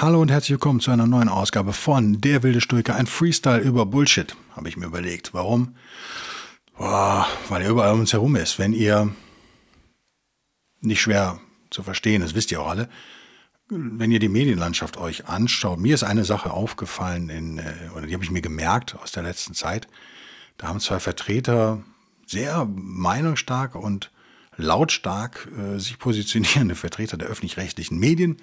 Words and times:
Hallo 0.00 0.22
und 0.22 0.30
herzlich 0.30 0.52
willkommen 0.52 0.78
zu 0.78 0.92
einer 0.92 1.08
neuen 1.08 1.28
Ausgabe 1.28 1.72
von 1.72 2.20
Der 2.20 2.44
wilde 2.44 2.60
Stoiker, 2.60 2.94
ein 2.94 3.08
Freestyle 3.08 3.58
über 3.58 3.84
Bullshit, 3.84 4.36
habe 4.54 4.68
ich 4.68 4.76
mir 4.76 4.86
überlegt. 4.86 5.34
Warum? 5.34 5.74
Boah, 6.76 7.26
weil 7.48 7.62
er 7.62 7.70
überall 7.70 7.94
um 7.94 8.00
uns 8.00 8.12
herum 8.12 8.36
ist. 8.36 8.60
Wenn 8.60 8.72
ihr 8.72 9.12
nicht 10.80 11.00
schwer 11.00 11.40
zu 11.70 11.82
verstehen, 11.82 12.22
das 12.22 12.36
wisst 12.36 12.52
ihr 12.52 12.62
auch 12.62 12.68
alle, 12.68 12.88
wenn 13.70 14.12
ihr 14.12 14.20
die 14.20 14.28
Medienlandschaft 14.28 14.98
euch 14.98 15.26
anschaut, 15.26 15.80
mir 15.80 15.94
ist 15.96 16.04
eine 16.04 16.24
Sache 16.24 16.52
aufgefallen, 16.52 17.28
in, 17.28 17.58
äh, 17.58 17.90
oder 17.96 18.06
die 18.06 18.14
habe 18.14 18.22
ich 18.22 18.30
mir 18.30 18.40
gemerkt 18.40 18.94
aus 19.02 19.10
der 19.10 19.24
letzten 19.24 19.54
Zeit. 19.54 19.88
Da 20.58 20.68
haben 20.68 20.78
zwei 20.78 21.00
Vertreter 21.00 21.82
sehr 22.24 22.68
meinungsstark 22.72 23.74
und 23.74 24.12
lautstark 24.56 25.48
äh, 25.58 25.80
sich 25.80 25.98
positionierende 25.98 26.76
Vertreter 26.76 27.16
der 27.16 27.26
öffentlich-rechtlichen 27.26 27.98
Medien 27.98 28.36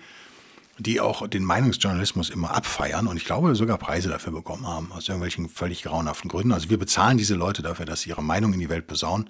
die 0.77 0.99
auch 0.99 1.27
den 1.27 1.45
Meinungsjournalismus 1.45 2.29
immer 2.29 2.53
abfeiern 2.53 3.07
und 3.07 3.17
ich 3.17 3.25
glaube 3.25 3.55
sogar 3.55 3.77
Preise 3.77 4.09
dafür 4.09 4.33
bekommen 4.33 4.67
haben, 4.67 4.91
aus 4.91 5.07
irgendwelchen 5.07 5.47
völlig 5.47 5.83
grauenhaften 5.83 6.29
Gründen. 6.29 6.51
Also 6.51 6.69
wir 6.69 6.77
bezahlen 6.77 7.17
diese 7.17 7.35
Leute 7.35 7.61
dafür, 7.61 7.85
dass 7.85 8.01
sie 8.01 8.09
ihre 8.09 8.23
Meinung 8.23 8.53
in 8.53 8.59
die 8.59 8.69
Welt 8.69 8.87
besaunen. 8.87 9.29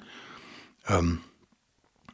Ähm, 0.88 1.20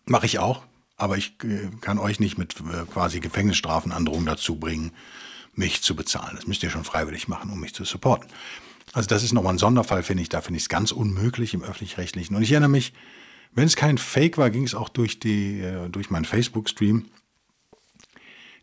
Mache 0.06 0.26
ich 0.26 0.40
auch, 0.40 0.64
aber 0.98 1.18
ich 1.18 1.36
äh, 1.44 1.70
kann 1.80 2.00
euch 2.00 2.20
nicht 2.20 2.38
mit 2.38 2.56
äh, 2.60 2.86
quasi 2.92 3.20
Gefängnisstrafen 3.20 3.92
Androhungen 3.92 4.26
dazu 4.26 4.56
bringen, 4.56 4.92
mich 5.54 5.82
zu 5.84 5.96
bezahlen. 5.96 6.36
Das 6.36 6.48
müsst 6.48 6.64
ihr 6.64 6.70
schon 6.70 6.84
freiwillig 6.84 7.28
machen, 7.28 7.52
um 7.52 7.60
mich 7.60 7.74
zu 7.74 7.86
supporten. 7.86 8.28
Also 8.94 9.08
das 9.08 9.24
ist 9.24 9.32
nochmal 9.32 9.54
ein 9.54 9.60
Sonderfall, 9.60 10.04
finde 10.04 10.24
ich. 10.24 10.30
Da 10.30 10.42
finde 10.42 10.58
ich 10.58 10.64
es 10.64 10.70
ganz 10.70 10.92
unmöglich 10.92 11.54
im 11.54 11.64
öffentlich-rechtlichen. 11.64 12.36
Und 12.36 12.42
ich 12.42 12.52
erinnere 12.52 12.70
mich, 12.70 12.94
wenn 13.54 13.66
es 13.66 13.76
kein 13.76 13.98
Fake 13.98 14.38
war, 14.38 14.50
ging 14.50 14.64
es 14.64 14.76
auch 14.76 14.90
durch, 14.90 15.20
die, 15.20 15.62
äh, 15.62 15.90
durch 15.90 16.10
meinen 16.10 16.26
Facebook-Stream 16.26 17.06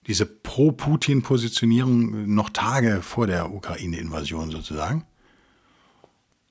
diese 0.09 0.25
Pro-Putin-Positionierung 0.25 2.35
noch 2.35 2.49
Tage 2.49 3.03
vor 3.03 3.27
der 3.27 3.53
Ukraine-Invasion 3.53 4.51
sozusagen. 4.51 5.05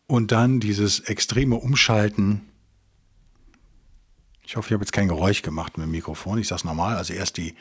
Und 0.06 0.32
dann 0.32 0.60
dieses 0.60 1.00
extreme 1.02 1.56
Umschalten. 1.56 2.48
Ich 4.44 4.56
hoffe, 4.56 4.68
ich 4.68 4.74
habe 4.74 4.84
jetzt 4.84 4.94
kein 4.94 5.08
Geräusch 5.08 5.42
gemacht 5.42 5.78
mit 5.78 5.88
dem 5.88 5.92
Mikrofon. 5.92 6.38
Ich 6.38 6.48
sage 6.48 6.60
es 6.60 6.66
normal. 6.66 6.96
Also 6.96 7.14
erst 7.14 7.38
die, 7.38 7.56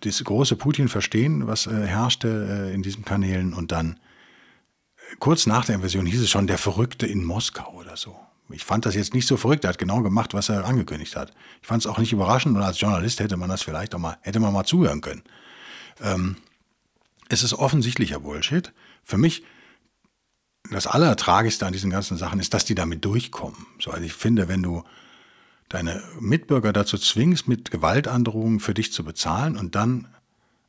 das 0.00 0.24
große 0.24 0.56
Putin 0.56 0.88
verstehen, 0.88 1.46
was 1.46 1.66
äh, 1.66 1.86
herrschte 1.86 2.70
äh, 2.70 2.74
in 2.74 2.82
diesen 2.82 3.04
Kanälen. 3.04 3.52
Und 3.52 3.72
dann 3.72 4.00
äh, 4.96 5.16
kurz 5.20 5.46
nach 5.46 5.66
der 5.66 5.76
Invasion 5.76 6.06
hieß 6.06 6.22
es 6.22 6.30
schon 6.30 6.46
der 6.46 6.58
Verrückte 6.58 7.06
in 7.06 7.24
Moskau 7.24 7.74
oder 7.74 7.96
so. 7.96 8.18
Ich 8.50 8.64
fand 8.64 8.86
das 8.86 8.94
jetzt 8.94 9.14
nicht 9.14 9.26
so 9.26 9.36
verrückt. 9.36 9.64
Er 9.64 9.70
hat 9.70 9.78
genau 9.78 10.02
gemacht, 10.02 10.34
was 10.34 10.48
er 10.48 10.64
angekündigt 10.64 11.16
hat. 11.16 11.32
Ich 11.60 11.66
fand 11.66 11.82
es 11.82 11.86
auch 11.86 11.98
nicht 11.98 12.12
überraschend 12.12 12.56
und 12.56 12.62
als 12.62 12.80
Journalist 12.80 13.20
hätte 13.20 13.36
man 13.36 13.48
das 13.48 13.62
vielleicht 13.62 13.94
auch 13.94 13.98
mal, 13.98 14.18
hätte 14.20 14.40
man 14.40 14.52
mal 14.52 14.64
zuhören 14.64 15.00
können. 15.00 15.22
Ähm, 16.00 16.36
es 17.28 17.42
ist 17.42 17.54
offensichtlicher 17.54 18.20
Bullshit. 18.20 18.72
Für 19.02 19.18
mich, 19.18 19.42
das 20.70 20.86
Allertragischste 20.86 21.66
an 21.66 21.72
diesen 21.72 21.90
ganzen 21.90 22.16
Sachen 22.16 22.40
ist, 22.40 22.54
dass 22.54 22.64
die 22.64 22.74
damit 22.74 23.04
durchkommen. 23.04 23.66
So, 23.80 23.90
also 23.90 24.04
ich 24.04 24.12
finde, 24.12 24.48
wenn 24.48 24.62
du 24.62 24.84
deine 25.68 26.02
Mitbürger 26.20 26.72
dazu 26.72 26.98
zwingst, 26.98 27.48
mit 27.48 27.70
Gewaltandrohungen 27.70 28.60
für 28.60 28.74
dich 28.74 28.92
zu 28.92 29.04
bezahlen 29.04 29.56
und 29.56 29.74
dann 29.74 30.08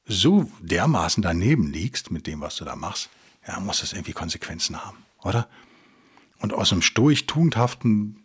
so 0.05 0.49
dermaßen 0.61 1.21
daneben 1.21 1.71
liegst 1.71 2.11
mit 2.11 2.27
dem, 2.27 2.41
was 2.41 2.55
du 2.55 2.65
da 2.65 2.75
machst, 2.75 3.09
ja, 3.47 3.59
muss 3.59 3.81
das 3.81 3.93
irgendwie 3.93 4.13
Konsequenzen 4.13 4.83
haben, 4.83 4.97
oder? 5.21 5.47
Und 6.39 6.53
aus 6.53 6.71
einem 6.71 6.81
stoisch-tugendhaften, 6.81 8.23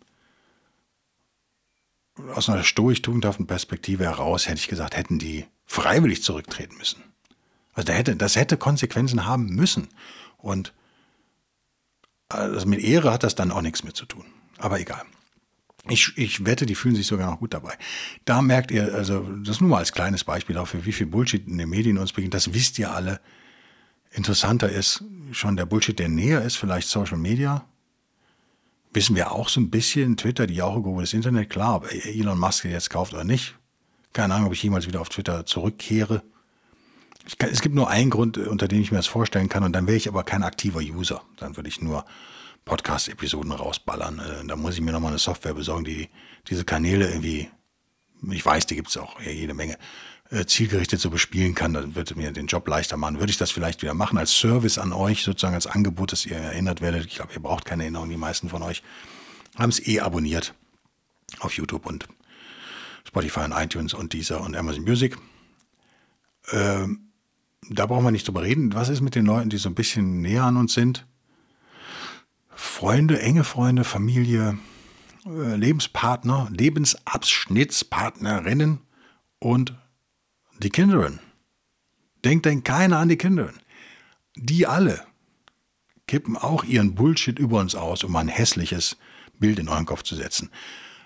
aus 2.35 2.49
einer 2.49 2.63
stoisch-tugendhaften 2.63 3.47
Perspektive 3.47 4.03
heraus 4.03 4.47
hätte 4.47 4.59
ich 4.59 4.67
gesagt, 4.67 4.95
hätten 4.95 5.19
die 5.19 5.45
freiwillig 5.65 6.23
zurücktreten 6.23 6.77
müssen. 6.77 7.03
Also 7.73 7.87
da 7.87 7.93
hätte, 7.93 8.15
das 8.15 8.35
hätte 8.35 8.57
Konsequenzen 8.57 9.25
haben 9.25 9.47
müssen. 9.47 9.87
Und 10.37 10.73
also 12.29 12.67
mit 12.67 12.81
Ehre 12.81 13.11
hat 13.11 13.23
das 13.23 13.35
dann 13.35 13.51
auch 13.51 13.61
nichts 13.61 13.83
mehr 13.83 13.93
zu 13.93 14.05
tun. 14.05 14.25
Aber 14.57 14.79
egal. 14.79 15.03
Ich, 15.89 16.17
ich 16.17 16.45
wette, 16.45 16.65
die 16.65 16.75
fühlen 16.75 16.95
sich 16.95 17.07
sogar 17.07 17.29
noch 17.29 17.39
gut 17.39 17.53
dabei. 17.53 17.77
Da 18.23 18.41
merkt 18.41 18.71
ihr, 18.71 18.93
also 18.93 19.21
das 19.43 19.59
nur 19.59 19.69
mal 19.69 19.79
als 19.79 19.91
kleines 19.91 20.23
Beispiel 20.23 20.55
dafür, 20.55 20.85
wie 20.85 20.93
viel 20.93 21.07
Bullshit 21.07 21.45
in 21.45 21.57
den 21.57 21.69
Medien 21.69 21.97
uns 21.97 22.13
beginnt. 22.13 22.33
Das 22.33 22.53
wisst 22.53 22.79
ihr 22.79 22.91
alle. 22.91 23.19
Interessanter 24.11 24.69
ist 24.69 25.03
schon 25.31 25.57
der 25.57 25.65
Bullshit, 25.65 25.97
der 25.97 26.07
näher 26.07 26.43
ist, 26.43 26.55
vielleicht 26.55 26.87
Social 26.87 27.17
Media 27.17 27.65
wissen 28.93 29.15
wir 29.15 29.31
auch 29.31 29.49
so 29.49 29.59
ein 29.59 29.69
bisschen, 29.69 30.17
Twitter, 30.17 30.47
die 30.47 30.55
Jauche 30.55 30.79
über 30.79 31.01
das 31.01 31.13
Internet, 31.13 31.49
klar, 31.49 31.77
ob 31.77 31.91
Elon 31.91 32.39
Musk 32.39 32.65
jetzt 32.65 32.89
kauft 32.89 33.13
oder 33.13 33.23
nicht. 33.23 33.55
Keine 34.13 34.35
Ahnung, 34.35 34.47
ob 34.47 34.53
ich 34.53 34.63
jemals 34.63 34.87
wieder 34.87 35.01
auf 35.01 35.09
Twitter 35.09 35.45
zurückkehre. 35.45 36.23
Kann, 37.37 37.49
es 37.49 37.61
gibt 37.61 37.73
nur 37.73 37.89
einen 37.89 38.09
Grund, 38.09 38.37
unter 38.37 38.67
dem 38.67 38.81
ich 38.81 38.91
mir 38.91 38.97
das 38.97 39.07
vorstellen 39.07 39.49
kann, 39.49 39.63
und 39.63 39.73
dann 39.73 39.87
wäre 39.87 39.97
ich 39.97 40.07
aber 40.07 40.23
kein 40.23 40.43
aktiver 40.43 40.81
User. 40.81 41.21
Dann 41.37 41.55
würde 41.55 41.69
ich 41.69 41.81
nur 41.81 42.05
Podcast-Episoden 42.65 43.51
rausballern. 43.51 44.19
Äh, 44.19 44.47
da 44.47 44.55
muss 44.55 44.75
ich 44.75 44.81
mir 44.81 44.91
nochmal 44.91 45.11
eine 45.11 45.19
Software 45.19 45.53
besorgen, 45.53 45.85
die 45.85 46.09
diese 46.47 46.65
Kanäle 46.65 47.09
irgendwie, 47.09 47.49
ich 48.29 48.45
weiß, 48.45 48.65
die 48.67 48.75
gibt 48.75 48.89
es 48.89 48.97
auch 48.97 49.19
jede 49.21 49.53
Menge, 49.53 49.77
äh, 50.33 50.45
zielgerichtet 50.45 50.99
so 50.99 51.09
bespielen 51.09 51.53
kann, 51.53 51.73
dann 51.73 51.95
würde 51.95 52.15
mir 52.15 52.31
den 52.31 52.47
Job 52.47 52.67
leichter 52.67 52.97
machen. 52.97 53.19
Würde 53.19 53.29
ich 53.29 53.37
das 53.37 53.51
vielleicht 53.51 53.83
wieder 53.83 53.93
machen 53.93 54.17
als 54.17 54.31
Service 54.31 54.77
an 54.77 54.91
euch, 54.91 55.23
sozusagen 55.23 55.55
als 55.55 55.67
Angebot, 55.67 56.11
dass 56.11 56.25
ihr 56.25 56.37
erinnert 56.37 56.81
werdet. 56.81 57.05
Ich 57.05 57.15
glaube, 57.15 57.33
ihr 57.33 57.41
braucht 57.41 57.65
keine 57.65 57.83
Erinnerung, 57.83 58.09
die 58.09 58.17
meisten 58.17 58.49
von 58.49 58.63
euch 58.63 58.83
haben 59.57 59.69
es 59.69 59.85
eh 59.85 59.99
abonniert 59.99 60.55
auf 61.39 61.53
YouTube 61.53 61.85
und 61.85 62.07
Spotify 63.07 63.41
und 63.41 63.51
iTunes 63.51 63.93
und 63.93 64.13
Deezer 64.13 64.41
und 64.41 64.55
Amazon 64.55 64.83
Music. 64.83 65.15
Ähm, 66.51 67.11
da 67.69 67.85
brauchen 67.85 68.03
wir 68.03 68.09
nicht 68.11 68.27
drüber 68.27 68.41
reden. 68.41 68.73
Was 68.73 68.89
ist 68.89 69.01
mit 69.01 69.13
den 69.15 69.25
Leuten, 69.25 69.49
die 69.49 69.57
so 69.57 69.69
ein 69.69 69.75
bisschen 69.75 70.21
näher 70.21 70.45
an 70.45 70.57
uns 70.57 70.73
sind? 70.73 71.05
Freunde, 72.49 73.21
enge 73.21 73.43
Freunde, 73.43 73.83
Familie, 73.83 74.57
äh, 75.25 75.55
Lebenspartner, 75.55 76.47
Lebensabschnittspartnerinnen 76.51 78.79
und 79.39 79.75
die 80.63 80.69
Kinderen. 80.69 81.19
Denkt 82.23 82.45
denn 82.45 82.63
keiner 82.63 82.99
an 82.99 83.09
die 83.09 83.17
Kinderen. 83.17 83.59
Die 84.35 84.65
alle 84.65 85.05
kippen 86.07 86.37
auch 86.37 86.63
ihren 86.63 86.95
Bullshit 86.95 87.37
über 87.39 87.59
uns 87.59 87.75
aus, 87.75 88.03
um 88.03 88.15
ein 88.15 88.27
hässliches 88.27 88.97
Bild 89.39 89.59
in 89.59 89.69
euren 89.69 89.85
Kopf 89.85 90.03
zu 90.03 90.15
setzen. 90.15 90.49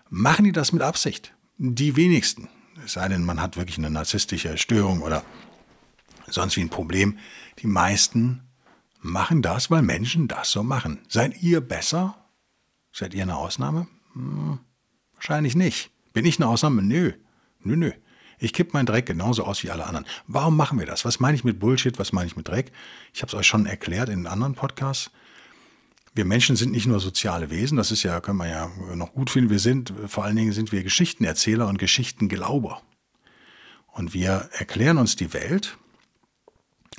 Machen 0.10 0.46
die 0.46 0.52
das 0.52 0.72
mit 0.72 0.82
Absicht? 0.82 1.34
Die 1.58 1.96
wenigsten. 1.96 2.50
Es 2.86 2.94
sei 2.94 3.08
denn, 3.08 3.24
man 3.24 3.42
hat 3.42 3.58
wirklich 3.58 3.78
eine 3.78 3.90
narzisstische 3.90 4.58
Störung 4.58 5.02
oder 5.02 5.24
sonst 6.28 6.56
wie 6.58 6.62
ein 6.62 6.70
Problem. 6.70 7.18
Die 7.60 7.68
meisten 7.68 8.44
machen 9.02 9.42
das, 9.42 9.72
weil 9.72 9.82
Menschen 9.82 10.28
das 10.28 10.52
so 10.52 10.64
machen. 10.64 11.00
Seid 11.08 11.42
ihr 11.42 11.62
besser? 11.62 12.16
Seid 12.92 13.14
ihr 13.14 13.24
eine 13.24 13.38
Ausnahme? 13.38 13.88
Hm, 14.14 14.60
wahrscheinlich 15.14 15.56
nicht. 15.56 15.92
Bin 16.14 16.26
ich 16.26 16.40
eine 16.40 16.48
Ausnahme? 16.48 16.82
Nö. 16.82 17.14
Nö, 17.64 17.76
nö. 17.76 17.92
Ich 18.40 18.54
kipp 18.54 18.74
meinen 18.74 18.86
Dreck 18.86 19.06
genauso 19.06 19.44
aus 19.44 19.64
wie 19.64 19.72
alle 19.72 19.86
anderen. 19.86 20.06
Warum 20.28 20.56
machen 20.56 20.80
wir 20.80 20.86
das? 20.86 21.06
Was 21.06 21.20
meine 21.20 21.36
ich 21.36 21.44
mit 21.44 21.60
Bullshit? 21.60 21.98
Was 21.98 22.14
meine 22.14 22.28
ich 22.28 22.36
mit 22.36 22.48
Dreck? 22.48 22.72
Ich 23.14 23.22
habe 23.22 23.30
es 23.30 23.34
euch 23.34 23.48
schon 23.48 23.66
erklärt 23.66 24.10
in 24.10 24.28
anderen 24.28 24.54
Podcasts. 24.54 25.12
Wir 26.14 26.26
Menschen 26.26 26.56
sind 26.56 26.72
nicht 26.72 26.88
nur 26.88 27.00
soziale 27.00 27.52
Wesen, 27.52 27.78
das 27.78 27.92
ist 27.92 28.02
ja, 28.02 28.20
können 28.22 28.40
wir 28.40 28.48
ja 28.48 28.72
noch 28.96 29.14
gut 29.14 29.30
finden. 29.30 29.52
Wir 29.52 29.60
sind, 29.60 29.94
vor 30.08 30.24
allen 30.24 30.36
Dingen 30.36 30.52
sind 30.52 30.72
wir 30.72 30.82
Geschichtenerzähler 30.82 31.68
und 31.68 31.78
Geschichtenglauber. 31.78 32.82
Und 33.92 34.14
wir 34.14 34.50
erklären 34.54 34.98
uns 34.98 35.16
die 35.16 35.34
Welt. 35.34 35.78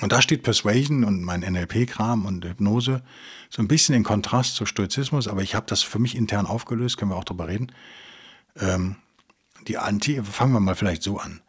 Und 0.01 0.13
da 0.13 0.23
steht 0.23 0.45
Persuasion 0.45 1.03
und 1.03 1.23
mein 1.23 1.41
NLP-Kram 1.41 2.27
und 2.27 2.45
Hypnose 2.45 3.03
so 3.51 3.61
ein 3.61 3.67
bisschen 3.67 3.97
in 3.97 4.05
Kontrast 4.05 4.55
zu 4.55 4.67
Stoizismus, 4.67 5.27
aber 5.27 5.43
ich 5.43 5.57
habe 5.57 5.67
das 5.67 5.83
für 5.83 5.99
mich 5.99 6.15
intern 6.15 6.47
aufgelöst, 6.47 6.97
können 6.97 7.11
wir 7.11 7.17
auch 7.17 7.25
drüber 7.25 7.49
reden. 7.49 7.73
Ähm, 8.57 8.97
die 9.69 9.79
Anti, 9.79 10.23
fangen 10.23 10.53
wir 10.53 10.61
mal 10.61 10.75
vielleicht 10.75 11.03
so 11.03 11.19
an. 11.19 11.43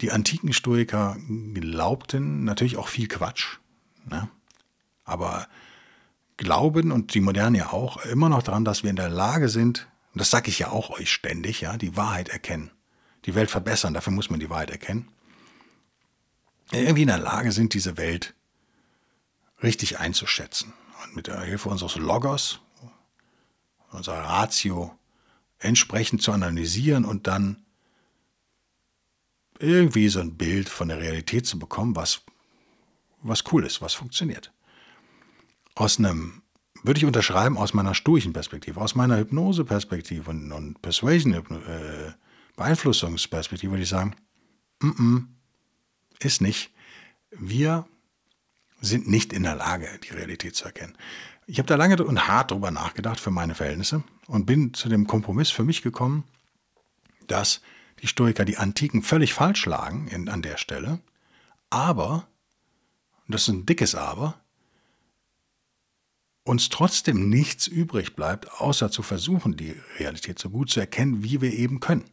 Die 0.00 0.10
antiken 0.10 0.52
Stoiker 0.52 1.16
glaubten 1.54 2.44
natürlich 2.44 2.76
auch 2.76 2.88
viel 2.88 3.08
Quatsch, 3.08 3.58
ne? 4.06 4.28
aber 5.04 5.48
glauben 6.36 6.90
und 6.90 7.14
die 7.14 7.20
Modernen 7.20 7.54
ja 7.54 7.72
auch 7.72 7.98
immer 8.04 8.28
noch 8.28 8.42
daran, 8.42 8.64
dass 8.64 8.82
wir 8.82 8.90
in 8.90 8.96
der 8.96 9.08
Lage 9.08 9.48
sind, 9.48 9.86
und 10.12 10.20
das 10.20 10.30
sage 10.30 10.48
ich 10.48 10.58
ja 10.58 10.70
auch 10.70 10.90
euch 10.90 11.12
ständig, 11.12 11.60
ja, 11.60 11.76
die 11.76 11.96
Wahrheit 11.96 12.28
erkennen. 12.28 12.70
die 13.24 13.34
Welt 13.34 13.50
verbessern, 13.50 13.94
dafür 13.94 14.12
muss 14.12 14.28
man 14.28 14.40
die 14.40 14.50
Wahrheit 14.50 14.70
erkennen, 14.70 15.08
irgendwie 16.72 17.02
in 17.02 17.08
der 17.08 17.18
Lage 17.18 17.52
sind, 17.52 17.72
diese 17.72 17.96
Welt 17.96 18.34
richtig 19.62 19.98
einzuschätzen. 19.98 20.74
Und 21.02 21.16
mit 21.16 21.26
der 21.26 21.40
Hilfe 21.40 21.68
unseres 21.68 21.96
Logos, 21.96 22.60
unserer 23.90 24.24
Ratio, 24.24 24.94
entsprechend 25.58 26.22
zu 26.22 26.32
analysieren 26.32 27.04
und 27.04 27.26
dann 27.26 27.64
irgendwie 29.58 30.08
so 30.08 30.20
ein 30.20 30.36
Bild 30.36 30.68
von 30.68 30.88
der 30.88 30.98
Realität 30.98 31.46
zu 31.46 31.58
bekommen, 31.58 31.96
was, 31.96 32.20
was 33.22 33.42
cool 33.52 33.64
ist, 33.64 33.80
was 33.80 33.94
funktioniert. 33.94 34.52
Aus 35.74 35.98
einem, 35.98 36.42
würde 36.82 36.98
ich 36.98 37.06
unterschreiben, 37.06 37.56
aus 37.56 37.72
meiner 37.74 37.94
stoischen 37.94 38.32
Perspektive, 38.32 38.80
aus 38.80 38.94
meiner 38.94 39.18
Hypnose-Perspektive 39.18 40.30
und, 40.30 40.52
und 40.52 40.80
Persuasion-Beeinflussungsperspektive 40.82 43.72
würde 43.72 43.82
ich 43.82 43.88
sagen, 43.88 44.14
mm 44.80 44.90
-mm, 44.90 45.24
ist 46.20 46.40
nicht. 46.40 46.70
Wir 47.30 47.86
sind 48.80 49.08
nicht 49.08 49.32
in 49.32 49.42
der 49.44 49.54
Lage, 49.56 49.88
die 50.04 50.12
Realität 50.12 50.54
zu 50.54 50.66
erkennen. 50.66 50.96
Ich 51.46 51.58
habe 51.58 51.66
da 51.66 51.74
lange 51.74 52.02
und 52.02 52.26
hart 52.26 52.50
drüber 52.50 52.70
nachgedacht 52.70 53.20
für 53.20 53.30
meine 53.30 53.54
Verhältnisse 53.54 54.02
und 54.26 54.46
bin 54.46 54.72
zu 54.72 54.88
dem 54.88 55.06
Kompromiss 55.06 55.50
für 55.50 55.64
mich 55.64 55.82
gekommen, 55.82 56.24
dass 57.26 57.60
die 58.00 58.06
Stoiker 58.06 58.44
die 58.44 58.56
Antiken 58.56 59.02
völlig 59.02 59.34
falsch 59.34 59.66
lagen 59.66 60.08
in, 60.08 60.28
an 60.28 60.42
der 60.42 60.56
Stelle, 60.56 61.00
aber, 61.70 62.28
und 63.26 63.34
das 63.34 63.42
ist 63.42 63.48
ein 63.48 63.66
dickes 63.66 63.94
Aber, 63.94 64.40
uns 66.44 66.68
trotzdem 66.68 67.28
nichts 67.30 67.66
übrig 67.66 68.14
bleibt, 68.14 68.60
außer 68.60 68.90
zu 68.90 69.02
versuchen, 69.02 69.56
die 69.56 69.74
Realität 69.98 70.38
so 70.38 70.50
gut 70.50 70.70
zu 70.70 70.80
erkennen, 70.80 71.24
wie 71.24 71.40
wir 71.40 71.52
eben 71.52 71.80
können. 71.80 72.04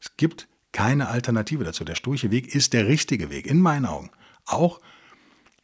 Es 0.00 0.16
gibt 0.16 0.46
keine 0.72 1.08
Alternative 1.08 1.64
dazu. 1.64 1.82
Der 1.82 1.94
stoische 1.94 2.30
Weg 2.30 2.54
ist 2.54 2.72
der 2.72 2.86
richtige 2.86 3.30
Weg, 3.30 3.46
in 3.46 3.60
meinen 3.60 3.86
Augen. 3.86 4.10
Auch 4.44 4.80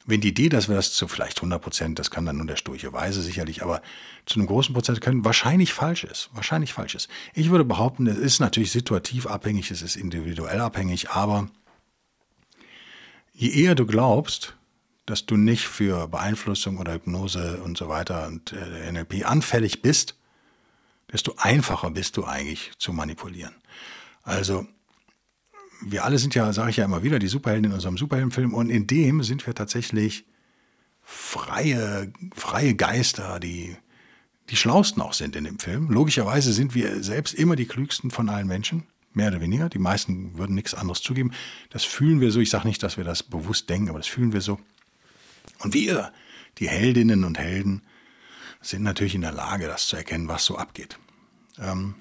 wenn 0.04 0.20
die 0.20 0.28
Idee, 0.28 0.50
dass 0.50 0.68
wir 0.68 0.76
das 0.76 0.92
zu 0.92 1.08
vielleicht 1.08 1.38
100 1.38 1.62
Prozent, 1.62 1.98
das 1.98 2.10
kann 2.10 2.26
dann 2.26 2.36
nur 2.36 2.46
der 2.46 2.56
stoische 2.56 2.92
Weise 2.92 3.22
sicherlich, 3.22 3.62
aber 3.62 3.80
zu 4.26 4.38
einem 4.38 4.46
großen 4.46 4.74
Prozent 4.74 5.00
können, 5.00 5.24
wahrscheinlich 5.24 5.72
falsch 5.72 6.04
ist. 6.04 6.28
Wahrscheinlich 6.34 6.74
falsch 6.74 6.94
ist. 6.94 7.08
Ich 7.32 7.50
würde 7.50 7.64
behaupten, 7.64 8.06
es 8.06 8.18
ist 8.18 8.40
natürlich 8.40 8.70
situativ 8.70 9.26
abhängig, 9.26 9.70
es 9.70 9.80
ist 9.80 9.96
individuell 9.96 10.60
abhängig, 10.60 11.10
aber 11.10 11.48
je 13.32 13.48
eher 13.48 13.74
du 13.74 13.86
glaubst, 13.86 14.56
dass 15.06 15.26
du 15.26 15.36
nicht 15.36 15.66
für 15.66 16.08
Beeinflussung 16.08 16.78
oder 16.78 16.94
Hypnose 16.94 17.60
und 17.62 17.76
so 17.76 17.88
weiter 17.88 18.26
und 18.26 18.52
äh, 18.52 18.92
NLP 18.92 19.26
anfällig 19.26 19.82
bist, 19.82 20.16
desto 21.12 21.34
einfacher 21.38 21.90
bist 21.90 22.16
du 22.16 22.24
eigentlich 22.24 22.72
zu 22.78 22.92
manipulieren. 22.92 23.54
Also 24.22 24.66
wir 25.86 26.04
alle 26.04 26.18
sind 26.18 26.34
ja, 26.34 26.52
sage 26.52 26.70
ich 26.70 26.76
ja 26.76 26.84
immer 26.84 27.02
wieder, 27.02 27.18
die 27.18 27.28
Superhelden 27.28 27.66
in 27.66 27.72
unserem 27.72 27.98
Superheldenfilm 27.98 28.54
und 28.54 28.70
in 28.70 28.86
dem 28.86 29.22
sind 29.22 29.46
wir 29.46 29.54
tatsächlich 29.54 30.24
freie, 31.02 32.12
freie 32.34 32.74
Geister, 32.74 33.38
die 33.40 33.76
die 34.50 34.56
schlausten 34.56 35.00
auch 35.02 35.14
sind 35.14 35.36
in 35.36 35.44
dem 35.44 35.58
Film. 35.58 35.90
Logischerweise 35.90 36.52
sind 36.52 36.74
wir 36.74 37.02
selbst 37.02 37.34
immer 37.34 37.56
die 37.56 37.66
klügsten 37.66 38.10
von 38.10 38.28
allen 38.28 38.46
Menschen, 38.46 38.84
mehr 39.12 39.28
oder 39.28 39.40
weniger. 39.40 39.68
Die 39.68 39.78
meisten 39.78 40.36
würden 40.36 40.54
nichts 40.54 40.74
anderes 40.74 41.00
zugeben. 41.00 41.32
Das 41.70 41.84
fühlen 41.84 42.20
wir 42.20 42.30
so. 42.30 42.40
Ich 42.40 42.50
sage 42.50 42.68
nicht, 42.68 42.82
dass 42.82 42.96
wir 42.96 43.04
das 43.04 43.22
bewusst 43.22 43.70
denken, 43.70 43.88
aber 43.88 43.98
das 43.98 44.08
fühlen 44.08 44.32
wir 44.32 44.40
so. 44.40 44.60
Und 45.60 45.72
wir, 45.72 46.12
die 46.58 46.68
Heldinnen 46.68 47.24
und 47.24 47.38
Helden, 47.38 47.82
sind 48.60 48.82
natürlich 48.82 49.14
in 49.14 49.20
der 49.22 49.32
Lage, 49.32 49.66
das 49.66 49.88
zu 49.88 49.96
erkennen, 49.96 50.28
was 50.28 50.44
so 50.44 50.56
abgeht. 50.56 50.98
Ähm, 51.58 51.94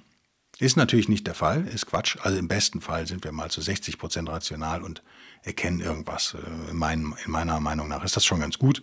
ist 0.63 0.77
natürlich 0.77 1.09
nicht 1.09 1.27
der 1.27 1.35
Fall, 1.35 1.67
ist 1.67 1.87
Quatsch. 1.87 2.17
Also 2.21 2.37
im 2.37 2.47
besten 2.47 2.79
Fall 2.79 3.05
sind 3.05 3.23
wir 3.25 3.33
mal 3.33 3.51
zu 3.51 3.61
60 3.61 3.97
Prozent 3.97 4.29
rational 4.29 4.81
und 4.81 5.03
erkennen 5.41 5.81
irgendwas. 5.81 6.35
Äh, 6.35 6.71
in, 6.71 6.77
mein, 6.77 7.13
in, 7.25 7.31
meiner 7.31 7.59
Meinung 7.59 7.89
nach 7.89 8.03
ist 8.03 8.15
das 8.15 8.25
schon 8.25 8.39
ganz 8.39 8.57
gut. 8.57 8.81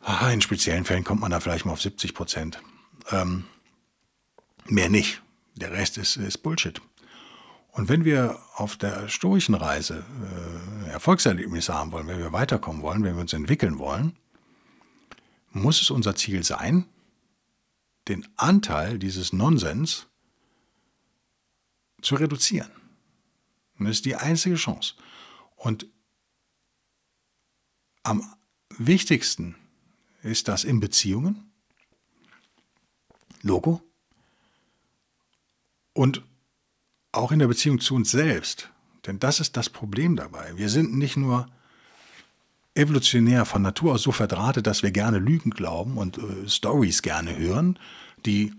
Ah, 0.00 0.30
in 0.30 0.42
speziellen 0.42 0.84
Fällen 0.84 1.04
kommt 1.04 1.22
man 1.22 1.30
da 1.30 1.40
vielleicht 1.40 1.64
mal 1.64 1.72
auf 1.72 1.80
70 1.80 2.14
Prozent. 2.14 2.60
Ähm, 3.10 3.44
mehr 4.66 4.90
nicht. 4.90 5.22
Der 5.56 5.72
Rest 5.72 5.96
ist, 5.96 6.16
ist 6.16 6.38
Bullshit. 6.38 6.80
Und 7.72 7.88
wenn 7.88 8.04
wir 8.04 8.38
auf 8.54 8.76
der 8.76 9.08
stoischen 9.08 9.54
Reise 9.54 10.04
äh, 10.86 10.90
Erfolgserlebnisse 10.90 11.72
haben 11.74 11.92
wollen, 11.92 12.06
wenn 12.06 12.18
wir 12.18 12.32
weiterkommen 12.32 12.82
wollen, 12.82 13.02
wenn 13.04 13.14
wir 13.14 13.22
uns 13.22 13.32
entwickeln 13.32 13.78
wollen, 13.78 14.16
muss 15.50 15.80
es 15.80 15.90
unser 15.90 16.14
Ziel 16.14 16.44
sein, 16.44 16.84
den 18.08 18.28
Anteil 18.36 18.98
dieses 18.98 19.32
Nonsens 19.32 20.08
zu 22.02 22.14
reduzieren. 22.14 22.70
Und 23.78 23.86
das 23.86 23.96
ist 23.96 24.04
die 24.04 24.16
einzige 24.16 24.56
Chance. 24.56 24.94
Und 25.56 25.86
am 28.02 28.22
wichtigsten 28.76 29.56
ist 30.22 30.48
das 30.48 30.64
in 30.64 30.80
Beziehungen, 30.80 31.50
Logo, 33.42 33.82
und 35.92 36.22
auch 37.12 37.32
in 37.32 37.38
der 37.38 37.48
Beziehung 37.48 37.80
zu 37.80 37.94
uns 37.94 38.10
selbst. 38.10 38.70
Denn 39.06 39.18
das 39.18 39.40
ist 39.40 39.56
das 39.56 39.70
Problem 39.70 40.16
dabei. 40.16 40.56
Wir 40.56 40.68
sind 40.68 40.96
nicht 40.96 41.16
nur 41.16 41.48
evolutionär 42.74 43.44
von 43.44 43.62
Natur 43.62 43.94
aus 43.94 44.02
so 44.02 44.12
verdrahtet, 44.12 44.66
dass 44.66 44.82
wir 44.82 44.92
gerne 44.92 45.18
Lügen 45.18 45.50
glauben 45.50 45.98
und 45.98 46.18
äh, 46.18 46.48
Stories 46.48 47.02
gerne 47.02 47.36
hören, 47.36 47.78
die 48.24 48.52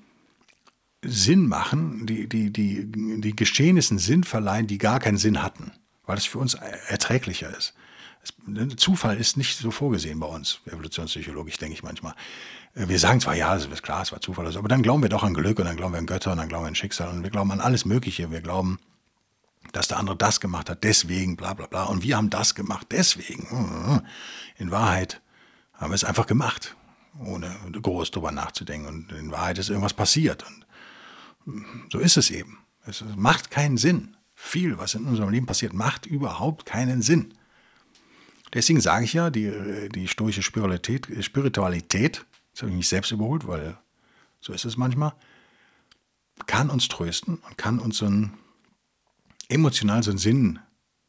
Sinn 1.01 1.48
machen, 1.48 2.06
die, 2.06 2.28
die, 2.28 2.51
die, 2.51 2.86
die 3.22 3.36
Geschehnissen 3.36 4.00
Sinn 4.00 4.24
verleihen, 4.24 4.68
die 4.68 4.78
gar 4.78 5.00
keinen 5.00 5.18
Sinn 5.18 5.42
hatten, 5.42 5.72
weil 6.06 6.18
es 6.18 6.25
für 6.25 6.40
uns 6.40 6.56
erträglicher 6.56 7.56
ist. 7.56 7.74
Zufall 8.75 9.18
ist 9.18 9.38
nicht 9.38 9.57
so 9.57 9.72
vorgesehen 9.72 10.19
bei 10.19 10.28
uns, 10.28 10.60
evolutionspsychologisch, 10.66 11.57
denke 11.57 11.74
ich 11.74 11.84
manchmal. 11.84 12.16
Wir 12.74 13.00
sagen 13.00 13.22
zwar, 13.22 13.36
ja, 13.36 13.56
es 13.56 13.66
ist 13.66 13.81
klar, 13.81 14.01
es 14.01 14.12
war 14.12 14.19
Zufall, 14.19 14.46
aber 14.56 14.68
dann 14.68 14.84
glauben 14.84 15.01
wir 15.01 15.10
doch 15.10 15.24
an 15.24 15.34
Glück 15.34 15.57
und 15.60 15.66
dann 15.66 15.78
glauben 15.78 15.94
wir 15.94 16.00
an 16.00 16.06
Götter 16.06 16.34
und 16.34 16.38
dann 16.38 16.50
glauben 16.50 16.66
wir 16.66 16.69
an 16.69 16.75
Schicksal 16.75 17.10
und 17.10 17.24
wir 17.24 17.30
glauben 17.30 17.52
an 17.52 17.62
alles 17.62 17.86
Mögliche. 17.86 18.30
Wir 18.30 18.42
glauben, 18.42 18.80
dass 19.72 19.88
der 19.88 19.98
andere 19.98 20.18
das 20.18 20.40
gemacht 20.40 20.69
hat, 20.69 20.84
deswegen, 20.84 21.38
bla 21.38 21.54
bla 21.54 21.68
bla. 21.68 21.86
Und 21.86 22.04
wir 22.04 22.18
haben 22.18 22.30
das 22.30 22.56
gemacht, 22.56 22.88
deswegen. 22.92 24.02
In 24.57 24.72
Wahrheit 24.72 25.22
haben 25.74 25.92
wir 25.92 25.95
es 25.95 26.04
einfach 26.04 26.28
gemacht, 26.28 26.75
ohne 27.24 27.56
groß 27.81 28.12
drüber 28.12 28.31
nachzudenken. 28.31 28.88
Und 28.88 29.12
in 29.13 29.31
Wahrheit 29.31 29.57
ist 29.57 29.69
irgendwas 29.69 29.94
passiert. 29.94 30.45
Und 30.45 30.66
so 31.92 32.00
ist 32.00 32.18
es 32.18 32.30
eben. 32.31 32.60
Es 32.86 33.04
macht 33.16 33.51
keinen 33.51 33.78
Sinn. 33.78 34.16
Viel, 34.36 34.78
was 34.78 34.96
in 34.96 35.06
unserem 35.06 35.30
Leben 35.30 35.45
passiert, 35.45 35.73
macht 35.73 36.06
überhaupt 36.06 36.66
keinen 36.66 37.02
Sinn. 37.02 37.33
Deswegen 38.54 38.81
sage 38.81 39.06
ich 39.06 39.14
ja, 39.14 39.30
die, 39.30 39.90
die 39.90 40.07
stoische 40.07 40.42
Spiritualität, 40.42 41.07
Spiritualität, 41.23 42.26
das 42.52 42.62
habe 42.62 42.71
ich 42.71 42.78
mich 42.78 42.88
selbst 42.88 43.12
überholt, 43.12 43.47
weil 43.47 43.78
so 44.42 44.54
ist 44.54 44.66
es 44.66 44.78
manchmal, 44.78 45.14
kann 46.47 46.69
uns 46.69 46.88
trösten 46.88 47.35
und 47.35 47.57
kann 47.57 47.80
uns 47.80 47.97
so 47.97 48.06
einen 48.06 48.38
emotional 49.50 50.04
so 50.04 50.12
einen 50.12 50.19
Sinn 50.19 50.59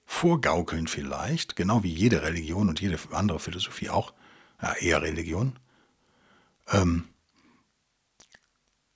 vorgaukeln 0.05 0.89
vielleicht, 0.89 1.55
genau 1.55 1.83
wie 1.85 1.93
jede 1.93 2.23
Religion 2.23 2.69
und 2.69 2.81
jede 2.81 2.99
andere 3.13 3.39
Philosophie 3.39 3.91
auch, 3.91 4.13
ja, 4.61 4.73
eher 4.75 5.03
Religion. 5.03 5.53
Ähm, 6.69 7.05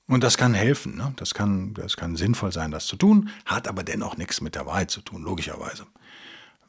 und 0.07 0.23
das 0.23 0.37
kann 0.37 0.55
helfen, 0.55 0.97
ne? 0.97 1.15
das, 1.17 1.35
kann, 1.35 1.75
das 1.75 1.97
kann 1.97 2.17
sinnvoll 2.17 2.53
sein, 2.53 2.71
das 2.71 2.87
zu 2.87 2.97
tun, 2.97 3.31
hat 3.47 3.69
aber 3.69 3.83
dennoch 3.83 4.17
nichts 4.17 4.41
mit 4.41 4.55
der 4.55 4.67
Wahrheit 4.67 4.91
zu 4.91 5.01
tun, 5.01 5.23
logischerweise. 5.23 5.87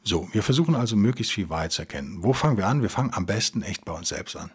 So, 0.02 0.28
wir 0.32 0.42
versuchen 0.42 0.74
also 0.74 0.96
möglichst 0.96 1.32
viel 1.32 1.48
Wahrheit 1.48 1.72
zu 1.72 1.82
erkennen. 1.82 2.22
Wo 2.22 2.32
fangen 2.32 2.56
wir 2.56 2.66
an? 2.66 2.80
Wir 2.80 2.90
fangen 2.90 3.12
am 3.12 3.26
besten 3.26 3.62
echt 3.62 3.84
bei 3.84 3.92
uns 3.92 4.08
selbst 4.08 4.36
an. 4.36 4.52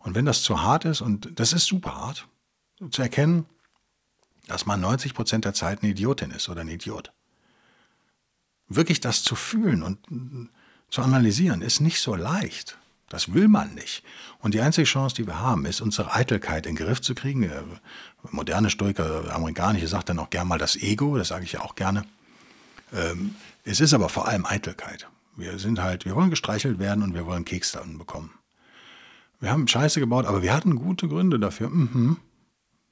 Und 0.00 0.14
wenn 0.14 0.24
das 0.24 0.42
zu 0.42 0.62
hart 0.62 0.84
ist, 0.84 1.00
und 1.00 1.38
das 1.38 1.52
ist 1.52 1.66
super 1.66 1.94
hart, 1.94 2.26
zu 2.90 3.00
erkennen, 3.00 3.46
dass 4.48 4.66
man 4.66 4.80
90 4.80 5.14
Prozent 5.14 5.44
der 5.44 5.54
Zeit 5.54 5.82
eine 5.82 5.92
Idiotin 5.92 6.32
ist 6.32 6.48
oder 6.48 6.62
ein 6.62 6.68
Idiot. 6.68 7.12
Wirklich 8.68 9.00
das 9.00 9.22
zu 9.22 9.36
fühlen 9.36 9.82
und 9.82 10.50
zu 10.90 11.02
analysieren, 11.02 11.62
ist 11.62 11.80
nicht 11.80 12.00
so 12.00 12.16
leicht. 12.16 12.76
Das 13.10 13.34
will 13.34 13.48
man 13.48 13.74
nicht. 13.74 14.04
Und 14.38 14.54
die 14.54 14.60
einzige 14.60 14.86
Chance, 14.86 15.16
die 15.16 15.26
wir 15.26 15.40
haben, 15.40 15.66
ist, 15.66 15.80
unsere 15.80 16.14
Eitelkeit 16.14 16.64
in 16.64 16.76
den 16.76 16.86
Griff 16.86 17.02
zu 17.02 17.14
kriegen. 17.14 17.42
Der 17.42 17.64
moderne 18.30 18.70
Stoiker, 18.70 19.34
amerikanische, 19.34 19.88
sagt 19.88 20.08
dann 20.08 20.20
auch 20.20 20.30
gerne 20.30 20.48
mal 20.48 20.58
das 20.58 20.76
Ego, 20.76 21.18
das 21.18 21.28
sage 21.28 21.44
ich 21.44 21.52
ja 21.52 21.60
auch 21.60 21.74
gerne. 21.74 22.04
Ähm, 22.94 23.34
es 23.64 23.80
ist 23.80 23.92
aber 23.94 24.08
vor 24.08 24.28
allem 24.28 24.46
Eitelkeit. 24.46 25.08
Wir 25.36 25.58
sind 25.58 25.82
halt, 25.82 26.04
wir 26.04 26.14
wollen 26.14 26.30
gestreichelt 26.30 26.78
werden 26.78 27.02
und 27.02 27.12
wir 27.12 27.26
wollen 27.26 27.44
Keks 27.44 27.72
dann 27.72 27.98
bekommen. 27.98 28.30
Wir 29.40 29.50
haben 29.50 29.66
Scheiße 29.66 29.98
gebaut, 29.98 30.26
aber 30.26 30.42
wir 30.42 30.54
hatten 30.54 30.76
gute 30.76 31.08
Gründe 31.08 31.40
dafür. 31.40 31.68
Mhm. 31.68 32.16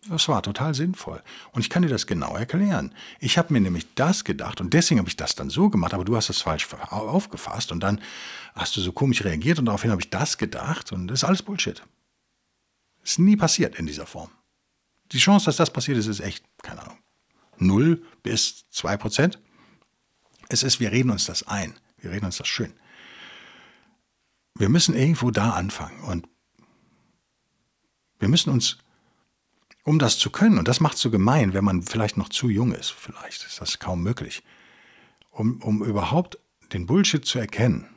Das 0.07 0.29
war 0.29 0.43
total 0.43 0.75
sinnvoll. 0.75 1.23
Und 1.53 1.61
ich 1.61 1.71
kann 1.71 1.83
dir 1.83 1.89
das 1.89 2.07
genau 2.07 2.37
erklären. 2.37 2.95
Ich 3.19 3.37
habe 3.37 3.53
mir 3.53 3.61
nämlich 3.61 3.95
das 3.95 4.25
gedacht 4.25 4.61
und 4.61 4.73
deswegen 4.73 5.01
habe 5.01 5.09
ich 5.09 5.17
das 5.17 5.35
dann 5.35 5.51
so 5.51 5.71
gemacht, 5.71 5.93
aber 5.93 6.05
du 6.05 6.17
hast 6.17 6.29
das 6.29 6.41
falsch 6.41 6.69
aufgefasst 6.91 7.73
und 7.73 7.81
dann 7.81 8.01
hast 8.55 8.77
du 8.77 8.81
so 8.81 8.93
komisch 8.93 9.25
reagiert 9.25 9.59
und 9.59 9.67
daraufhin 9.67 9.91
habe 9.91 10.01
ich 10.01 10.11
das 10.11 10.39
gedacht 10.39 10.93
und 10.93 11.09
das 11.09 11.21
ist 11.21 11.25
alles 11.25 11.43
Bullshit. 11.43 11.83
Ist 13.03 13.19
nie 13.19 13.37
passiert 13.37 13.77
in 13.77 13.87
dieser 13.87 14.07
Form. 14.07 14.31
Die 15.13 15.19
Chance, 15.19 15.47
dass 15.47 15.57
das 15.57 15.73
passiert 15.73 15.99
ist, 15.99 16.07
ist 16.07 16.21
echt, 16.21 16.45
keine 16.63 16.83
Ahnung, 16.83 16.99
0 17.59 18.03
bis 18.23 18.69
2 18.71 18.97
Prozent. 18.99 19.41
Es 20.49 20.63
ist, 20.63 20.81
wir 20.81 20.93
reden 20.93 21.11
uns 21.11 21.27
das 21.27 21.47
ein. 21.47 21.79
Wir 21.99 22.13
reden 22.13 22.27
uns 22.27 22.37
das 22.37 22.47
schön. 22.49 22.73
Wir 24.55 24.69
müssen 24.69 24.95
irgendwo 24.95 25.31
da 25.31 25.51
anfangen 25.51 26.03
und 26.05 26.29
wir 28.19 28.29
müssen 28.29 28.51
uns, 28.51 28.79
um 29.89 29.99
das 29.99 30.19
zu 30.19 30.31
können, 30.31 30.59
und 30.59 30.69
das 30.69 30.81
macht 30.81 30.99
so 30.99 31.11
gemein, 31.11 31.55
wenn 31.55 31.65
man 31.65 31.83
vielleicht 31.83 32.19
noch 32.19 32.29
zu 32.29 32.51
jung 32.51 32.73
ist, 32.73 32.91
vielleicht 32.91 33.45
ist 33.47 33.61
das 33.61 33.79
kaum 33.79 34.03
möglich, 34.03 34.43
um, 35.31 35.63
um 35.63 35.83
überhaupt 35.83 36.39
den 36.75 36.85
Bullshit 36.85 37.25
zu 37.25 37.39
erkennen 37.39 37.89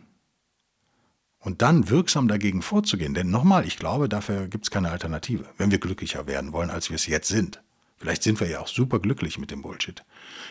und 1.40 1.62
dann 1.62 1.90
wirksam 1.90 2.30
dagegen 2.30 2.62
vorzugehen. 2.62 3.14
Denn 3.14 3.30
nochmal, 3.30 3.68
ich 3.68 3.78
glaube, 3.78 4.08
dafür 4.08 4.48
gibt 4.48 4.66
es 4.66 4.72
keine 4.72 4.90
Alternative, 4.90 5.46
wenn 5.58 5.70
wir 5.70 5.80
glücklicher 5.80 6.28
werden 6.28 6.54
wollen, 6.54 6.70
als 6.70 6.90
wir 6.90 6.96
es 6.96 7.08
jetzt 7.08 7.28
sind. 7.28 7.62
Vielleicht 7.98 8.24
sind 8.24 8.40
wir 8.40 8.48
ja 8.48 8.62
auch 8.62 8.70
super 8.70 9.00
glücklich 9.00 9.38
mit 9.38 9.52
dem 9.52 9.62
Bullshit. 9.62 10.04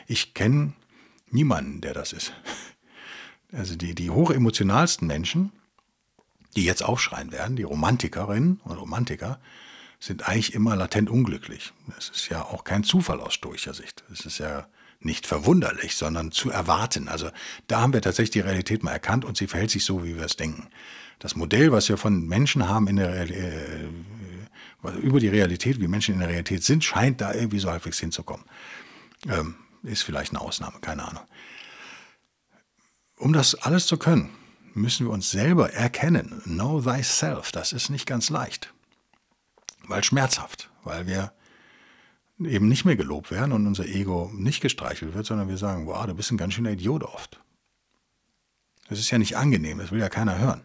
Ich 0.07 0.35
kenne 0.35 0.75
niemanden, 1.31 1.81
der 1.81 1.95
das 1.95 2.13
ist. 2.13 2.33
Also 3.53 3.75
die, 3.75 3.97
die 3.97 4.11
hochemotionalsten 4.11 5.09
Menschen, 5.09 5.51
die 6.55 6.65
jetzt 6.65 6.85
aufschreien 6.85 7.33
werden, 7.33 7.57
die 7.57 7.65
Romantikerinnen 7.65 8.61
und 8.63 8.77
Romantiker, 8.77 9.41
sind 10.01 10.27
eigentlich 10.27 10.55
immer 10.55 10.75
latent 10.77 11.11
unglücklich. 11.11 11.73
Das 11.95 12.09
ist 12.09 12.29
ja 12.31 12.43
auch 12.43 12.65
kein 12.65 12.83
Zufall 12.85 13.21
aus 13.21 13.35
stoischer 13.35 13.75
Sicht. 13.75 14.03
Es 14.11 14.25
ist 14.25 14.39
ja 14.39 14.67
nicht 15.01 15.27
verwunderlich, 15.27 15.95
sondern 15.95 16.33
zu 16.33 16.51
erwarten. 16.51 17.09
Also 17.09 17.31
da 17.69 17.83
haben 17.83 17.93
wir 17.93 18.03
tatsächlich 18.03 18.31
die 18.31 18.41
Realität 18.41 18.83
mal 18.83 18.93
erkannt 18.93 19.25
und 19.25 19.37
sie 19.37 19.47
verhält 19.47 19.71
sich 19.71 19.85
so, 19.85 20.05
wie 20.05 20.17
wir 20.17 20.25
es 20.25 20.37
denken. 20.37 20.69
Das 21.19 21.37
Modell, 21.37 21.71
was 21.71 21.89
wir 21.89 21.99
von 21.99 22.27
Menschen 22.27 22.67
haben 22.69 22.89
in 22.89 22.97
der 22.97 23.31
äh, 23.31 23.89
über 25.03 25.21
die 25.21 25.29
Realität, 25.29 25.79
wie 25.79 25.89
Menschen 25.89 26.15
in 26.15 26.21
der 26.21 26.31
Realität 26.31 26.65
sind, 26.65 26.83
scheint 26.83 27.21
da 27.21 27.35
irgendwie 27.35 27.59
so 27.59 27.71
halbwegs 27.71 27.99
hinzukommen. 27.99 28.47
Ähm, 29.29 29.57
ist 29.83 30.03
vielleicht 30.03 30.33
eine 30.33 30.41
Ausnahme, 30.41 30.79
keine 30.81 31.07
Ahnung. 31.07 31.23
Um 33.17 33.35
das 33.35 33.55
alles 33.55 33.87
zu 33.87 33.99
können, 33.99 34.31
müssen 34.73 35.07
wir 35.07 35.13
uns 35.13 35.31
selber 35.31 35.73
erkennen. 35.73 36.41
Know 36.45 36.81
thyself. 36.81 37.53
Das 37.53 37.75
ist 37.75 37.91
nicht 37.91 38.07
ganz 38.07 38.31
leicht. 38.31 38.73
Weil 39.91 40.05
schmerzhaft. 40.05 40.71
Weil 40.85 41.07
wir 41.07 41.33
eben 42.39 42.69
nicht 42.69 42.85
mehr 42.85 42.97
gelobt 42.97 43.31
werden 43.31 43.53
und 43.53 43.67
unser 43.67 43.87
Ego 43.87 44.31
nicht 44.35 44.61
gestreichelt 44.63 45.15
wird, 45.15 45.27
sondern 45.27 45.49
wir 45.49 45.59
sagen, 45.59 45.87
wow, 45.87 46.07
du 46.07 46.15
bist 46.15 46.31
ein 46.31 46.39
ganz 46.39 46.55
schöner 46.55 46.71
Idiot 46.71 47.03
oft. 47.03 47.41
Das 48.89 48.99
ist 48.99 49.11
ja 49.11 49.19
nicht 49.19 49.37
angenehm, 49.37 49.79
das 49.79 49.91
will 49.91 50.01
ja 50.01 50.09
keiner 50.09 50.39
hören. 50.39 50.63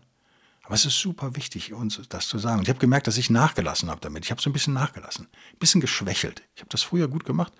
Aber 0.64 0.76
es 0.76 0.86
ist 0.86 1.00
super 1.00 1.36
wichtig, 1.36 1.74
uns 1.74 2.00
das 2.08 2.28
zu 2.28 2.40
sagen. 2.40 2.60
Und 2.60 2.64
ich 2.64 2.70
habe 2.70 2.80
gemerkt, 2.80 3.08
dass 3.08 3.18
ich 3.18 3.30
nachgelassen 3.30 3.90
habe 3.90 4.02
damit. 4.02 4.26
Ich 4.26 4.32
habe 4.32 4.42
so 4.42 4.50
ein 4.50 4.54
bisschen 4.54 4.74
nachgelassen, 4.74 5.28
ein 5.54 5.60
bisschen 5.60 5.82
geschwächelt. 5.82 6.42
Ich 6.56 6.62
habe 6.62 6.70
das 6.70 6.84
früher 6.84 7.08
gut 7.08 7.26
gemacht, 7.26 7.54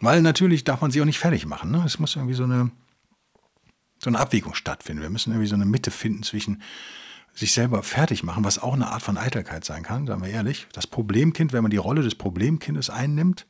weil 0.00 0.22
natürlich 0.22 0.64
darf 0.64 0.80
man 0.80 0.90
sie 0.90 1.00
auch 1.00 1.06
nicht 1.06 1.18
fertig 1.18 1.46
machen. 1.46 1.70
Ne? 1.70 1.82
Es 1.86 1.98
muss 1.98 2.16
irgendwie 2.16 2.34
so 2.34 2.44
eine, 2.44 2.70
so 4.02 4.10
eine 4.10 4.18
Abwägung 4.18 4.54
stattfinden. 4.54 5.02
Wir 5.02 5.10
müssen 5.10 5.30
irgendwie 5.30 5.48
so 5.48 5.54
eine 5.54 5.66
Mitte 5.66 5.90
finden 5.90 6.22
zwischen 6.22 6.62
sich 7.34 7.52
selber 7.52 7.82
fertig 7.82 8.22
machen, 8.22 8.44
was 8.44 8.58
auch 8.58 8.74
eine 8.74 8.88
Art 8.88 9.02
von 9.02 9.16
Eitelkeit 9.16 9.64
sein 9.64 9.82
kann, 9.82 10.06
sagen 10.06 10.22
wir 10.22 10.30
ehrlich. 10.30 10.66
Das 10.72 10.86
Problemkind, 10.86 11.52
wenn 11.52 11.62
man 11.62 11.70
die 11.70 11.76
Rolle 11.76 12.02
des 12.02 12.14
Problemkindes 12.14 12.90
einnimmt, 12.90 13.46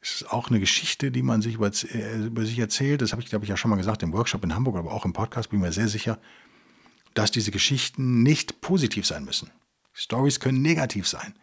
ist 0.00 0.30
auch 0.30 0.48
eine 0.48 0.60
Geschichte, 0.60 1.10
die 1.10 1.22
man 1.22 1.42
sich 1.42 1.54
über, 1.54 1.70
äh, 1.70 2.26
über 2.26 2.44
sich 2.44 2.58
erzählt. 2.58 3.02
Das 3.02 3.12
habe 3.12 3.22
ich, 3.22 3.28
glaube 3.28 3.44
ich, 3.44 3.48
ja 3.48 3.56
schon 3.56 3.70
mal 3.70 3.76
gesagt 3.76 4.02
im 4.02 4.12
Workshop 4.12 4.42
in 4.44 4.54
Hamburg, 4.54 4.76
aber 4.76 4.92
auch 4.92 5.04
im 5.04 5.12
Podcast 5.12 5.50
bin 5.50 5.60
ich 5.60 5.66
mir 5.66 5.72
sehr 5.72 5.88
sicher, 5.88 6.18
dass 7.14 7.30
diese 7.30 7.50
Geschichten 7.50 8.22
nicht 8.22 8.60
positiv 8.60 9.06
sein 9.06 9.24
müssen. 9.24 9.50
Stories 9.92 10.40
können 10.40 10.62
negativ 10.62 11.06
sein 11.06 11.34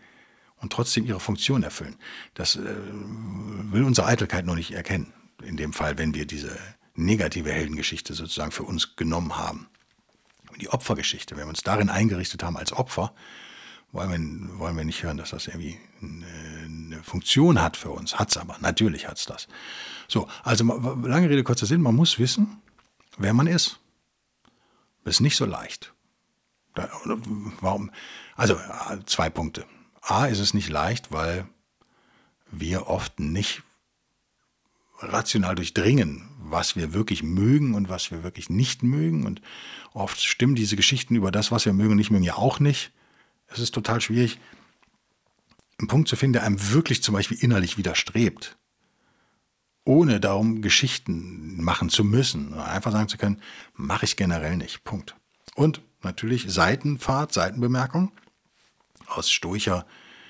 und 0.57 0.73
trotzdem 0.73 1.05
ihre 1.05 1.19
Funktion 1.19 1.63
erfüllen. 1.63 1.97
Das 2.33 2.55
äh, 2.55 2.61
will 3.71 3.83
unsere 3.83 4.07
Eitelkeit 4.07 4.45
noch 4.45 4.55
nicht 4.55 4.71
erkennen. 4.71 5.13
In 5.43 5.57
dem 5.57 5.71
Fall, 5.71 5.97
wenn 5.97 6.15
wir 6.15 6.25
diese 6.25 6.57
negative 6.95 7.51
Heldengeschichte 7.51 8.15
sozusagen 8.15 8.51
für 8.51 8.63
uns 8.63 8.95
genommen 8.95 9.37
haben 9.37 9.67
die 10.57 10.69
Opfergeschichte. 10.69 11.35
Wenn 11.35 11.45
wir 11.45 11.49
uns 11.49 11.61
darin 11.61 11.89
eingerichtet 11.89 12.43
haben 12.43 12.57
als 12.57 12.73
Opfer, 12.73 13.13
wollen 13.91 14.49
wir, 14.49 14.59
wollen 14.59 14.77
wir 14.77 14.85
nicht 14.85 15.03
hören, 15.03 15.17
dass 15.17 15.31
das 15.31 15.47
irgendwie 15.47 15.79
eine, 16.01 16.25
eine 16.65 17.03
Funktion 17.03 17.61
hat 17.61 17.77
für 17.77 17.91
uns. 17.91 18.19
Hat 18.19 18.29
es 18.29 18.37
aber, 18.37 18.57
natürlich 18.59 19.07
hat 19.07 19.17
es 19.17 19.25
das. 19.25 19.47
So, 20.07 20.27
also 20.43 20.63
lange 20.63 21.29
Rede, 21.29 21.43
kurzer 21.43 21.65
Sinn, 21.65 21.81
man 21.81 21.95
muss 21.95 22.19
wissen, 22.19 22.61
wer 23.17 23.33
man 23.33 23.47
ist. 23.47 23.79
Das 25.03 25.15
ist 25.15 25.21
nicht 25.21 25.37
so 25.37 25.45
leicht. 25.45 25.93
Da, 26.75 26.89
warum? 27.61 27.91
Also 28.35 28.59
zwei 29.05 29.29
Punkte. 29.29 29.65
A 30.01 30.25
ist 30.25 30.39
es 30.39 30.53
nicht 30.53 30.69
leicht, 30.69 31.11
weil 31.11 31.47
wir 32.51 32.87
oft 32.87 33.19
nicht 33.19 33.63
rational 34.99 35.55
durchdringen, 35.55 36.29
was 36.49 36.75
wir 36.75 36.93
wirklich 36.93 37.23
mögen 37.23 37.73
und 37.73 37.89
was 37.89 38.11
wir 38.11 38.23
wirklich 38.23 38.49
nicht 38.49 38.83
mögen. 38.83 39.25
Und 39.25 39.41
oft 39.93 40.21
stimmen 40.23 40.55
diese 40.55 40.75
Geschichten 40.75 41.15
über 41.15 41.31
das, 41.31 41.51
was 41.51 41.65
wir 41.65 41.73
mögen 41.73 41.91
und 41.91 41.97
nicht 41.97 42.11
mögen, 42.11 42.23
ja 42.23 42.35
auch 42.35 42.59
nicht. 42.59 42.91
Es 43.47 43.59
ist 43.59 43.73
total 43.73 44.01
schwierig, 44.01 44.39
einen 45.79 45.87
Punkt 45.87 46.07
zu 46.07 46.15
finden, 46.15 46.33
der 46.33 46.43
einem 46.43 46.71
wirklich 46.71 47.03
zum 47.03 47.13
Beispiel 47.13 47.37
innerlich 47.39 47.77
widerstrebt. 47.77 48.57
Ohne 49.85 50.19
darum 50.19 50.61
Geschichten 50.61 51.63
machen 51.63 51.89
zu 51.89 52.03
müssen. 52.03 52.53
Einfach 52.55 52.91
sagen 52.91 53.07
zu 53.07 53.17
können, 53.17 53.41
mache 53.73 54.05
ich 54.05 54.17
generell 54.17 54.57
nicht. 54.57 54.83
Punkt. 54.83 55.15
Und 55.55 55.81
natürlich 56.03 56.45
Seitenfahrt, 56.47 57.33
Seitenbemerkung. 57.33 58.11
Aus 59.05 59.31
stoischer 59.31 59.85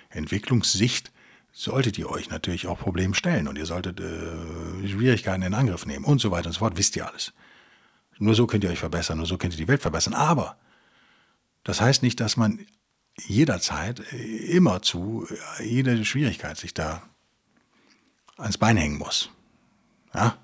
Entwicklungssicht 0.09 1.11
solltet 1.57 1.97
ihr 1.97 2.07
euch 2.11 2.29
natürlich 2.29 2.67
auch 2.67 2.77
Probleme 2.77 3.15
stellen 3.15 3.47
und 3.47 3.57
ihr 3.57 3.65
solltet 3.65 3.99
äh, 3.99 4.87
Schwierigkeiten 4.87 5.41
in 5.41 5.55
Angriff 5.55 5.87
nehmen 5.87 6.05
und 6.05 6.21
so 6.21 6.29
weiter 6.29 6.47
und 6.47 6.53
so 6.53 6.59
fort, 6.59 6.77
wisst 6.77 6.95
ihr 6.95 7.07
alles. 7.07 7.33
Nur 8.19 8.35
so 8.35 8.45
könnt 8.45 8.63
ihr 8.63 8.69
euch 8.69 8.77
verbessern, 8.77 9.17
nur 9.17 9.25
so 9.25 9.39
könnt 9.39 9.55
ihr 9.55 9.57
die 9.57 9.67
Welt 9.67 9.81
verbessern. 9.81 10.13
Aber 10.13 10.57
das 11.63 11.81
heißt 11.81 12.03
nicht, 12.03 12.19
dass 12.19 12.37
man 12.37 12.59
jederzeit 13.25 14.01
äh, 14.13 14.17
immer 14.55 14.83
zu 14.83 15.27
äh, 15.59 15.67
jede 15.67 16.05
Schwierigkeit 16.05 16.57
sich 16.57 16.75
da 16.75 17.01
ans 18.37 18.59
Bein 18.59 18.77
hängen 18.77 18.99
muss. 18.99 19.31
Ja? 20.13 20.37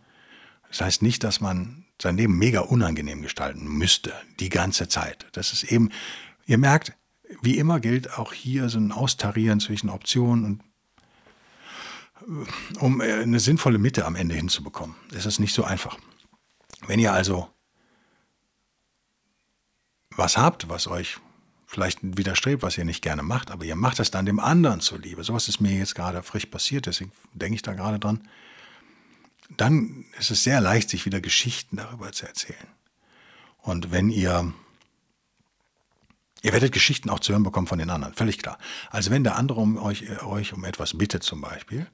Das 0.70 0.82
heißt 0.82 1.04
nicht, 1.04 1.24
dass 1.24 1.40
man 1.40 1.86
sein 2.02 2.18
Leben 2.18 2.40
mega 2.40 2.62
unangenehm 2.62 3.22
gestalten 3.22 3.68
müsste, 3.68 4.14
die 4.40 4.50
ganze 4.50 4.88
Zeit. 4.88 5.28
Das 5.34 5.54
ist 5.54 5.64
eben, 5.64 5.92
ihr 6.48 6.58
merkt, 6.58 6.94
wie 7.44 7.60
immer 7.60 7.80
gilt 7.80 8.18
auch 8.18 8.34
hier 8.34 8.68
so 8.70 8.80
ein 8.80 8.92
Austarieren 8.92 9.60
zwischen 9.60 9.90
Optionen 9.90 10.44
und 10.46 10.64
um 12.80 13.02
äh, 13.02 13.14
eine 13.14 13.40
sinnvolle 13.40 13.78
Mitte 13.78 14.06
am 14.06 14.16
Ende 14.16 14.36
hinzubekommen. 14.36 14.96
Ist 15.12 15.40
nicht 15.40 15.54
so 15.54 15.64
einfach. 15.64 15.98
Wenn 16.88 17.00
ihr 17.00 17.14
also 17.14 17.50
was 20.16 20.38
habt, 20.38 20.70
was 20.70 20.88
euch 20.88 21.18
vielleicht 21.66 22.00
widerstrebt, 22.02 22.62
was 22.62 22.78
ihr 22.78 22.86
nicht 22.86 23.02
gerne 23.02 23.24
macht, 23.24 23.50
aber 23.50 23.66
ihr 23.66 23.76
macht 23.76 24.00
es 24.00 24.12
dann 24.12 24.26
dem 24.26 24.40
anderen 24.40 24.80
zuliebe. 24.80 25.24
Sowas 25.24 25.48
ist 25.48 25.60
mir 25.60 25.76
jetzt 25.76 25.96
gerade 25.96 26.22
frisch 26.22 26.46
passiert, 26.46 26.86
deswegen 26.86 27.12
denke 27.34 27.56
ich 27.56 27.62
da 27.64 27.74
gerade 27.74 28.00
dran. 28.00 28.28
Dann 29.58 30.06
ist 30.20 30.30
es 30.30 30.44
sehr 30.44 30.62
leicht, 30.62 30.90
sich 30.90 31.06
wieder 31.06 31.20
Geschichten 31.20 31.78
darüber 31.78 32.12
zu 32.12 32.28
erzählen. 32.28 32.68
Und 33.62 33.92
wenn 33.92 34.10
ihr 34.10 34.54
Ihr 36.44 36.52
werdet 36.52 36.74
Geschichten 36.74 37.10
auch 37.10 37.22
zu 37.22 37.32
hören 37.32 37.44
bekommen 37.44 37.68
von 37.68 37.80
den 37.80 37.90
anderen, 37.90 38.14
völlig 38.14 38.38
klar. 38.38 38.58
Also 38.90 39.12
wenn 39.12 39.24
der 39.24 39.38
andere 39.38 39.62
um 39.62 39.78
euch, 39.78 40.02
äh, 40.04 40.18
euch 40.26 40.52
um 40.52 40.66
etwas 40.66 40.98
bittet 40.98 41.24
zum 41.24 41.40
Beispiel, 41.40 41.88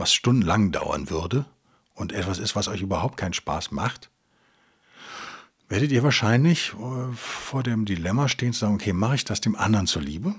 was 0.00 0.12
stundenlang 0.12 0.72
dauern 0.72 1.10
würde 1.10 1.44
und 1.94 2.12
etwas 2.12 2.38
ist, 2.38 2.56
was 2.56 2.68
euch 2.68 2.80
überhaupt 2.80 3.16
keinen 3.16 3.34
Spaß 3.34 3.70
macht, 3.70 4.10
werdet 5.68 5.92
ihr 5.92 6.02
wahrscheinlich 6.02 6.72
äh, 6.72 7.12
vor 7.14 7.62
dem 7.62 7.84
Dilemma 7.84 8.28
stehen 8.28 8.52
zu 8.52 8.60
sagen, 8.60 8.74
okay, 8.74 8.92
mache 8.92 9.14
ich 9.14 9.24
das 9.24 9.40
dem 9.40 9.54
anderen 9.54 9.86
zuliebe? 9.86 10.34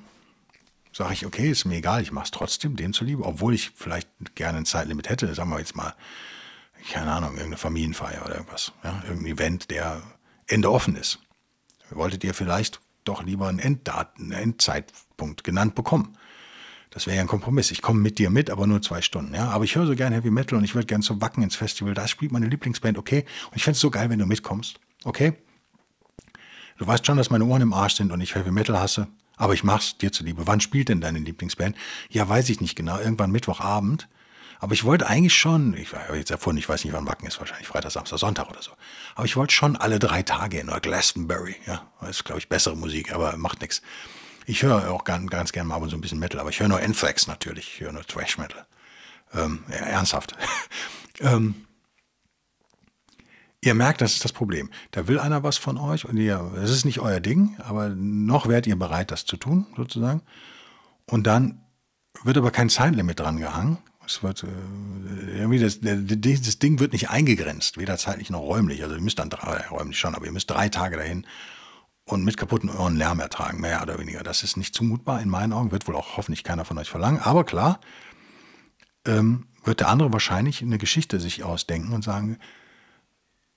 Sage 0.91 1.13
ich, 1.13 1.25
okay, 1.25 1.49
ist 1.49 1.65
mir 1.65 1.75
egal, 1.75 2.01
ich 2.01 2.11
mache 2.11 2.25
es 2.25 2.31
trotzdem 2.31 2.75
dem 2.75 2.91
zuliebe, 2.91 3.23
obwohl 3.23 3.53
ich 3.53 3.71
vielleicht 3.75 4.09
gerne 4.35 4.57
ein 4.57 4.65
Zeitlimit 4.65 5.07
hätte, 5.07 5.33
sagen 5.33 5.49
wir 5.51 5.59
jetzt 5.59 5.75
mal, 5.75 5.93
keine 6.91 7.11
Ahnung, 7.11 7.31
irgendeine 7.31 7.57
Familienfeier 7.57 8.25
oder 8.25 8.35
irgendwas, 8.35 8.73
ja, 8.83 9.01
irgendein 9.03 9.33
Event, 9.33 9.71
der 9.71 10.01
Ende 10.47 10.71
offen 10.71 10.95
ist. 10.95 11.19
Wolltet 11.91 12.23
ihr 12.23 12.33
vielleicht 12.33 12.81
doch 13.03 13.23
lieber 13.23 13.47
einen 13.47 13.59
Enddaten, 13.59 14.33
einen 14.33 14.43
Endzeitpunkt 14.43 15.43
genannt 15.43 15.75
bekommen? 15.75 16.17
Das 16.91 17.07
wäre 17.07 17.15
ja 17.15 17.21
ein 17.21 17.27
Kompromiss. 17.27 17.71
Ich 17.71 17.81
komme 17.81 18.01
mit 18.01 18.19
dir 18.19 18.29
mit, 18.29 18.49
aber 18.49 18.67
nur 18.67 18.81
zwei 18.81 19.01
Stunden. 19.01 19.33
Ja? 19.33 19.49
Aber 19.49 19.63
ich 19.63 19.75
höre 19.75 19.87
so 19.87 19.95
gerne 19.95 20.17
Heavy 20.17 20.29
Metal 20.29 20.57
und 20.57 20.65
ich 20.65 20.75
würde 20.75 20.87
gerne 20.87 21.03
zum 21.03 21.21
Wacken 21.21 21.41
ins 21.41 21.55
Festival. 21.55 21.93
Da 21.93 22.07
spielt 22.07 22.33
meine 22.33 22.47
Lieblingsband, 22.47 22.97
okay? 22.97 23.25
Und 23.49 23.55
ich 23.55 23.63
fände 23.63 23.75
es 23.75 23.81
so 23.81 23.89
geil, 23.89 24.09
wenn 24.09 24.19
du 24.19 24.25
mitkommst. 24.25 24.79
Okay? 25.05 25.33
Du 26.77 26.85
weißt 26.85 27.05
schon, 27.05 27.17
dass 27.17 27.29
meine 27.29 27.45
Ohren 27.45 27.61
im 27.61 27.73
Arsch 27.73 27.95
sind 27.95 28.11
und 28.11 28.19
ich 28.19 28.35
Heavy 28.35 28.51
Metal 28.51 28.77
hasse. 28.77 29.07
Aber 29.37 29.53
ich 29.53 29.63
mach's 29.63 29.97
dir 29.97 30.11
zuliebe. 30.11 30.45
Wann 30.47 30.59
spielt 30.59 30.89
denn 30.89 30.99
deine 30.99 31.19
Lieblingsband? 31.19 31.75
Ja, 32.09 32.27
weiß 32.27 32.49
ich 32.49 32.59
nicht 32.59 32.75
genau. 32.75 32.99
Irgendwann 32.99 33.31
Mittwochabend. 33.31 34.09
Aber 34.59 34.73
ich 34.73 34.83
wollte 34.83 35.07
eigentlich 35.07 35.33
schon, 35.33 35.73
ich 35.75 35.93
habe 35.93 36.17
jetzt 36.17 36.29
erfunden, 36.29 36.59
ich 36.59 36.69
weiß 36.69 36.83
nicht, 36.83 36.93
wann 36.93 37.07
Wacken 37.07 37.27
ist, 37.27 37.39
wahrscheinlich 37.39 37.67
Freitag, 37.67 37.91
Samstag, 37.91 38.19
Sonntag 38.19 38.49
oder 38.49 38.61
so. 38.61 38.71
Aber 39.15 39.25
ich 39.25 39.35
wollte 39.35 39.53
schon 39.53 39.75
alle 39.75 39.97
drei 39.97 40.21
Tage 40.21 40.59
in 40.59 40.67
Glastonbury. 40.67 41.55
Ja, 41.65 41.87
das 41.99 42.09
ist, 42.11 42.25
glaube 42.25 42.39
ich, 42.39 42.49
bessere 42.49 42.75
Musik, 42.75 43.11
aber 43.11 43.37
macht 43.37 43.61
nichts. 43.61 43.81
Ich 44.45 44.63
höre 44.63 44.91
auch 44.91 45.03
ganz, 45.03 45.29
ganz 45.29 45.51
gerne 45.51 45.69
mal 45.69 45.89
so 45.89 45.95
ein 45.95 46.01
bisschen 46.01 46.19
Metal, 46.19 46.39
aber 46.39 46.49
ich 46.49 46.59
höre 46.59 46.67
nur 46.67 46.79
Anthrax 46.79 47.27
natürlich, 47.27 47.75
ich 47.75 47.81
höre 47.81 47.91
nur 47.91 48.05
Thrash 48.05 48.37
Metal. 48.37 48.65
Ähm, 49.33 49.63
ja, 49.69 49.77
ernsthaft. 49.77 50.35
ähm, 51.19 51.65
ihr 53.61 53.73
merkt, 53.73 54.01
das 54.01 54.13
ist 54.13 54.25
das 54.25 54.33
Problem. 54.33 54.69
Da 54.91 55.07
will 55.07 55.19
einer 55.19 55.43
was 55.43 55.57
von 55.57 55.77
euch 55.77 56.05
und 56.05 56.17
ihr, 56.17 56.51
es 56.61 56.71
ist 56.71 56.85
nicht 56.85 56.99
euer 56.99 57.19
Ding, 57.19 57.55
aber 57.59 57.89
noch 57.89 58.47
wärt 58.47 58.67
ihr 58.67 58.77
bereit, 58.77 59.11
das 59.11 59.25
zu 59.25 59.37
tun, 59.37 59.67
sozusagen. 59.77 60.21
Und 61.05 61.27
dann 61.27 61.61
wird 62.23 62.37
aber 62.37 62.51
kein 62.51 62.69
Zeitlimit 62.69 63.19
dran 63.19 63.37
gehangen. 63.37 63.77
Es 64.05 64.23
wird, 64.23 64.43
äh, 64.43 65.37
irgendwie 65.37 65.59
das, 65.59 65.79
das 65.79 66.59
Ding 66.59 66.79
wird 66.79 66.91
nicht 66.91 67.09
eingegrenzt, 67.09 67.77
weder 67.77 67.97
zeitlich 67.97 68.29
noch 68.29 68.41
räumlich. 68.41 68.83
Also 68.83 68.95
ihr 68.95 69.01
müsst 69.01 69.19
dann 69.19 69.29
drei, 69.29 69.57
äh, 69.57 69.67
räumlich 69.67 69.99
schon, 69.99 70.15
aber 70.15 70.25
ihr 70.25 70.31
müsst 70.31 70.49
drei 70.49 70.69
Tage 70.69 70.97
dahin 70.97 71.25
und 72.11 72.25
mit 72.25 72.37
kaputten 72.37 72.69
Ohren 72.69 72.97
Lärm 72.97 73.19
ertragen, 73.19 73.61
mehr 73.61 73.81
oder 73.81 73.97
weniger. 73.97 74.21
Das 74.21 74.43
ist 74.43 74.57
nicht 74.57 74.75
zumutbar 74.75 75.21
in 75.21 75.29
meinen 75.29 75.53
Augen, 75.53 75.71
wird 75.71 75.87
wohl 75.87 75.95
auch 75.95 76.17
hoffentlich 76.17 76.43
keiner 76.43 76.65
von 76.65 76.77
euch 76.77 76.89
verlangen. 76.89 77.19
Aber 77.19 77.45
klar, 77.45 77.79
ähm, 79.05 79.47
wird 79.63 79.79
der 79.79 79.87
andere 79.87 80.11
wahrscheinlich 80.11 80.61
eine 80.61 80.77
Geschichte 80.77 81.19
sich 81.19 81.43
ausdenken 81.43 81.93
und 81.93 82.03
sagen, 82.03 82.37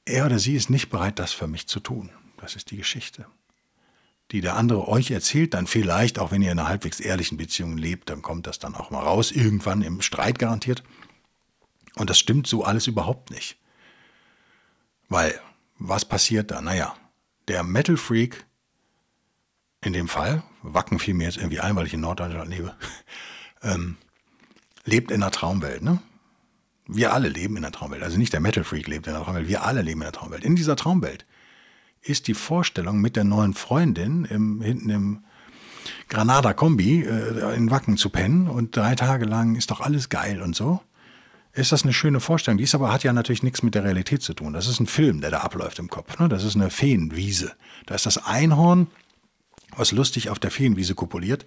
er 0.05 0.27
oder 0.27 0.39
sie 0.39 0.55
ist 0.55 0.71
nicht 0.71 0.91
bereit, 0.91 1.19
das 1.19 1.33
für 1.33 1.49
mich 1.49 1.67
zu 1.67 1.81
tun. 1.81 2.11
Das 2.37 2.55
ist 2.57 2.71
die 2.71 2.77
Geschichte. 2.77 3.27
Die 4.31 4.41
der 4.41 4.57
andere 4.57 4.87
euch 4.89 5.11
erzählt, 5.11 5.55
dann 5.55 5.67
vielleicht, 5.67 6.19
auch 6.19 6.31
wenn 6.31 6.43
ihr 6.43 6.53
in 6.53 6.59
einer 6.59 6.69
halbwegs 6.69 7.01
ehrlichen 7.01 7.37
Beziehung 7.37 7.77
lebt, 7.77 8.09
dann 8.09 8.23
kommt 8.23 8.47
das 8.47 8.59
dann 8.59 8.75
auch 8.75 8.91
mal 8.91 9.03
raus, 9.03 9.33
irgendwann 9.33 9.83
im 9.83 10.01
Streit 10.01 10.39
garantiert. 10.39 10.83
Und 11.97 12.09
das 12.09 12.19
stimmt 12.19 12.47
so 12.47 12.65
alles 12.65 12.87
überhaupt 12.87 13.31
nicht. 13.31 13.59
Weil, 15.09 15.39
was 15.79 16.05
passiert 16.05 16.51
da? 16.51 16.61
Naja, 16.61 16.95
der 17.49 17.63
Metal 17.63 17.97
Freak, 17.97 18.47
in 19.83 19.93
dem 19.93 20.09
Fall, 20.09 20.43
Wacken 20.63 20.99
fiel 20.99 21.15
mir 21.15 21.25
jetzt 21.25 21.37
irgendwie 21.37 21.61
ein, 21.61 21.77
weil 21.77 21.87
ich 21.87 21.95
in 21.95 22.01
Norddeutschland 22.01 22.51
lebe, 22.51 22.75
ähm, 23.63 23.97
lebt 24.85 25.11
in 25.11 25.23
einer 25.23 25.31
Traumwelt. 25.31 25.83
Ne? 25.83 25.99
Wir 26.87 27.13
alle 27.13 27.29
leben 27.29 27.57
in 27.57 27.65
einer 27.65 27.73
Traumwelt. 27.73 28.03
Also 28.03 28.19
nicht 28.19 28.33
der 28.33 28.41
Metal 28.41 28.65
Freak 28.65 28.87
lebt 28.87 29.07
in 29.07 29.15
einer 29.15 29.25
Traumwelt, 29.25 29.49
wir 29.49 29.65
alle 29.65 29.83
leben 29.83 30.01
in 30.01 30.07
einer 30.07 30.13
Traumwelt. 30.13 30.45
In 30.45 30.57
dieser 30.57 30.77
Traumwelt 30.77 31.27
ist 32.01 32.29
die 32.29 32.35
Vorstellung 32.35 33.01
mit 33.01 33.17
der 33.17 33.25
neuen 33.25 33.55
Freundin 33.55 34.25
im, 34.25 34.61
hinten 34.61 34.91
im 34.91 35.25
Granada 36.09 36.53
Kombi 36.53 37.03
äh, 37.03 37.57
in 37.57 37.71
Wacken 37.71 37.97
zu 37.97 38.11
pennen 38.11 38.49
und 38.49 38.77
drei 38.77 38.95
Tage 38.95 39.25
lang 39.25 39.57
ist 39.57 39.71
doch 39.71 39.81
alles 39.81 40.09
geil 40.09 40.43
und 40.43 40.55
so. 40.55 40.81
Ist 41.55 41.71
das 41.71 41.85
eine 41.85 41.93
schöne 41.93 42.19
Vorstellung? 42.19 42.59
Dies 42.59 42.75
aber 42.75 42.93
hat 42.93 43.05
ja 43.05 43.13
natürlich 43.13 43.45
nichts 43.45 43.63
mit 43.63 43.77
der 43.77 43.85
Realität 43.85 44.23
zu 44.23 44.35
tun. 44.35 44.53
Das 44.53 44.67
ist 44.67 44.81
ein 44.81 44.89
Film, 44.89 45.21
der 45.21 45.31
da 45.31 45.39
abläuft 45.39 45.79
im 45.79 45.89
Kopf. 45.89 46.19
Ne? 46.19 46.29
Das 46.29 46.43
ist 46.43 46.57
eine 46.57 46.69
Feenwiese. 46.69 47.53
Da 47.87 47.95
ist 47.95 48.07
das 48.07 48.19
Einhorn, 48.19 48.89
was 49.77 49.93
lustig 49.93 50.31
auf 50.31 50.41
der 50.41 50.51
Feenwiese 50.51 50.97
kopuliert 50.97 51.47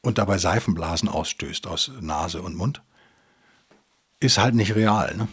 und 0.00 0.16
dabei 0.16 0.38
Seifenblasen 0.38 1.10
ausstößt 1.10 1.66
aus 1.66 1.90
Nase 2.00 2.40
und 2.40 2.56
Mund. 2.56 2.82
Ist 4.18 4.38
halt 4.38 4.54
nicht 4.54 4.74
real. 4.76 5.14
Ne? 5.14 5.28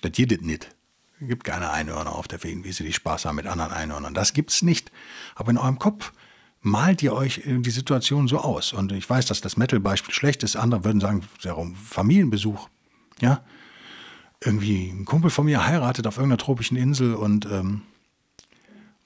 Das 0.00 0.12
geht 0.12 0.30
es 0.30 0.40
nicht. 0.40 0.74
Es 1.20 1.26
gibt 1.26 1.42
keine 1.42 1.70
Einhörner 1.70 2.14
auf 2.14 2.28
der 2.28 2.38
Feenwiese, 2.38 2.84
die 2.84 2.92
Spaß 2.92 3.24
haben 3.24 3.36
mit 3.36 3.48
anderen 3.48 3.72
Einhörnern. 3.72 4.14
Das 4.14 4.32
gibt's 4.32 4.62
nicht. 4.62 4.92
Aber 5.34 5.50
in 5.50 5.58
eurem 5.58 5.80
Kopf 5.80 6.12
malt 6.60 7.02
ihr 7.02 7.12
euch 7.12 7.42
die 7.44 7.70
Situation 7.70 8.28
so 8.28 8.38
aus. 8.38 8.72
Und 8.72 8.92
ich 8.92 9.10
weiß, 9.10 9.26
dass 9.26 9.40
das 9.40 9.56
Metal-Beispiel 9.56 10.14
schlecht 10.14 10.44
ist. 10.44 10.54
Andere 10.54 10.84
würden 10.84 11.00
sagen, 11.00 11.26
Familienbesuch. 11.84 12.68
Ja, 13.20 13.42
irgendwie 14.42 14.88
ein 14.88 15.04
Kumpel 15.04 15.30
von 15.30 15.46
mir 15.46 15.66
heiratet 15.66 16.06
auf 16.06 16.16
irgendeiner 16.16 16.38
tropischen 16.38 16.76
Insel 16.76 17.14
und 17.14 17.46
ähm, 17.46 17.82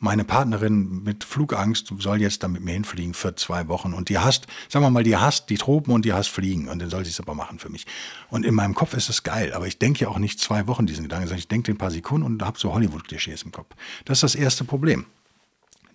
meine 0.03 0.25
Partnerin 0.25 1.05
mit 1.05 1.23
Flugangst 1.23 1.93
soll 1.99 2.21
jetzt 2.21 2.43
da 2.43 2.49
mit 2.49 2.63
mir 2.65 2.73
hinfliegen 2.73 3.15
für 3.15 3.37
zwei 3.37 3.69
Wochen 3.69 3.93
und 3.93 4.09
die 4.09 4.19
hasst, 4.19 4.49
sagen 4.69 4.85
wir 4.85 4.91
mal, 4.91 5.05
die 5.05 5.17
hasst 5.17 5.49
die 5.49 5.57
Tropen 5.57 5.95
und 5.95 6.05
die 6.05 6.13
hasst 6.13 6.29
Fliegen 6.29 6.69
und 6.69 6.81
dann 6.81 6.91
soll 6.91 7.05
sie 7.05 7.13
es 7.13 7.21
aber 7.21 7.37
machen 7.37 7.61
für 7.61 7.69
mich. 7.69 7.87
Und 8.29 8.45
in 8.45 8.53
meinem 8.53 8.75
Kopf 8.75 8.95
ist 8.95 9.09
es 9.09 9.23
geil, 9.23 9.53
aber 9.53 9.69
ich 9.69 9.79
denke 9.79 10.01
ja 10.01 10.09
auch 10.09 10.19
nicht 10.19 10.41
zwei 10.41 10.67
Wochen 10.67 10.87
diesen 10.87 11.05
Gedanken, 11.05 11.29
sondern 11.29 11.39
ich 11.39 11.47
denke 11.47 11.71
den 11.71 11.79
paar 11.79 11.93
Sekunden 11.93 12.27
und 12.27 12.43
habe 12.43 12.59
so 12.59 12.75
Hollywood-Klischees 12.75 13.45
im 13.45 13.53
Kopf. 13.53 13.77
Das 14.05 14.19
ist 14.19 14.23
das 14.23 14.35
erste 14.35 14.65
Problem. 14.65 15.07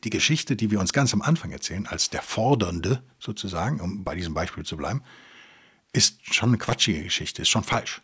Die 0.06 0.10
Geschichte, 0.10 0.56
die 0.56 0.72
wir 0.72 0.80
uns 0.80 0.94
ganz 0.94 1.14
am 1.14 1.22
Anfang 1.22 1.52
erzählen, 1.52 1.86
als 1.86 2.10
der 2.10 2.22
Fordernde 2.22 3.04
sozusagen, 3.20 3.82
um 3.82 4.06
bei 4.06 4.16
diesem 4.16 4.34
Beispiel 4.34 4.64
zu 4.64 4.78
bleiben, 4.78 5.04
ist 5.92 6.34
schon 6.34 6.50
eine 6.50 6.58
quatschige 6.58 7.04
Geschichte, 7.04 7.42
ist 7.42 7.50
schon 7.50 7.64
falsch. 7.64 8.02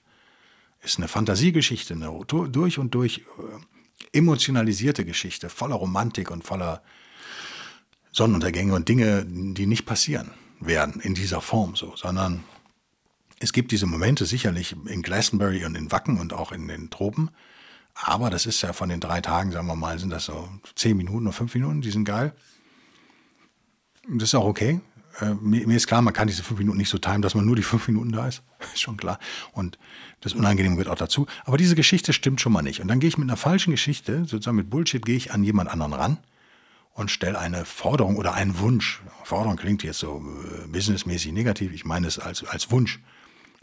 Ist 0.83 0.97
eine 0.97 1.07
Fantasiegeschichte, 1.07 1.93
eine 1.93 2.11
durch 2.25 2.77
und 2.77 2.93
durch 2.93 3.19
äh, 3.19 4.17
emotionalisierte 4.17 5.05
Geschichte, 5.05 5.49
voller 5.49 5.75
Romantik 5.75 6.29
und 6.29 6.43
voller 6.43 6.83
Sonnenuntergänge 8.11 8.75
und 8.75 8.89
Dinge, 8.89 9.25
die 9.25 9.65
nicht 9.65 9.85
passieren 9.85 10.31
werden 10.59 11.01
in 11.01 11.15
dieser 11.15 11.41
Form 11.41 11.75
so, 11.75 11.95
sondern 11.95 12.43
es 13.39 13.53
gibt 13.53 13.71
diese 13.71 13.87
Momente 13.87 14.25
sicherlich 14.25 14.75
in 14.85 15.01
Glastonbury 15.01 15.65
und 15.65 15.75
in 15.75 15.91
Wacken 15.91 16.19
und 16.19 16.31
auch 16.31 16.51
in 16.51 16.67
den 16.67 16.89
Tropen, 16.89 17.31
aber 17.95 18.29
das 18.29 18.45
ist 18.45 18.61
ja 18.61 18.73
von 18.73 18.89
den 18.89 18.99
drei 18.99 19.21
Tagen, 19.21 19.51
sagen 19.51 19.67
wir 19.67 19.75
mal, 19.75 19.99
sind 19.99 20.09
das 20.09 20.25
so 20.25 20.49
zehn 20.75 20.97
Minuten 20.97 21.27
oder 21.27 21.33
fünf 21.33 21.53
Minuten, 21.53 21.81
die 21.81 21.91
sind 21.91 22.05
geil. 22.05 22.33
Das 24.09 24.29
ist 24.29 24.35
auch 24.35 24.45
okay. 24.45 24.81
Äh, 25.19 25.35
mir, 25.35 25.67
mir, 25.67 25.77
ist 25.77 25.87
klar, 25.87 26.01
man 26.01 26.13
kann 26.13 26.27
diese 26.27 26.43
fünf 26.43 26.59
Minuten 26.59 26.77
nicht 26.77 26.89
so 26.89 26.97
timen, 26.97 27.21
dass 27.21 27.35
man 27.35 27.45
nur 27.45 27.55
die 27.55 27.63
fünf 27.63 27.87
Minuten 27.87 28.11
da 28.11 28.27
ist. 28.27 28.41
ist 28.73 28.81
schon 28.81 28.97
klar. 28.97 29.19
Und 29.51 29.77
das 30.21 30.33
Unangenehme 30.33 30.75
gehört 30.75 30.89
auch 30.89 30.97
dazu. 30.97 31.27
Aber 31.45 31.57
diese 31.57 31.75
Geschichte 31.75 32.13
stimmt 32.13 32.41
schon 32.41 32.51
mal 32.51 32.61
nicht. 32.61 32.81
Und 32.81 32.87
dann 32.87 32.99
gehe 32.99 33.07
ich 33.07 33.17
mit 33.17 33.29
einer 33.29 33.37
falschen 33.37 33.71
Geschichte, 33.71 34.25
sozusagen 34.25 34.57
mit 34.57 34.69
Bullshit, 34.69 35.05
gehe 35.05 35.15
ich 35.15 35.31
an 35.31 35.43
jemand 35.43 35.69
anderen 35.69 35.93
ran 35.93 36.17
und 36.93 37.11
stelle 37.11 37.39
eine 37.39 37.65
Forderung 37.65 38.17
oder 38.17 38.33
einen 38.33 38.59
Wunsch. 38.59 39.01
Forderung 39.23 39.57
klingt 39.57 39.83
jetzt 39.83 39.99
so 39.99 40.23
äh, 40.23 40.67
businessmäßig 40.67 41.31
negativ. 41.31 41.73
Ich 41.73 41.85
meine 41.85 42.07
es 42.07 42.19
als, 42.19 42.43
als 42.43 42.71
Wunsch. 42.71 42.99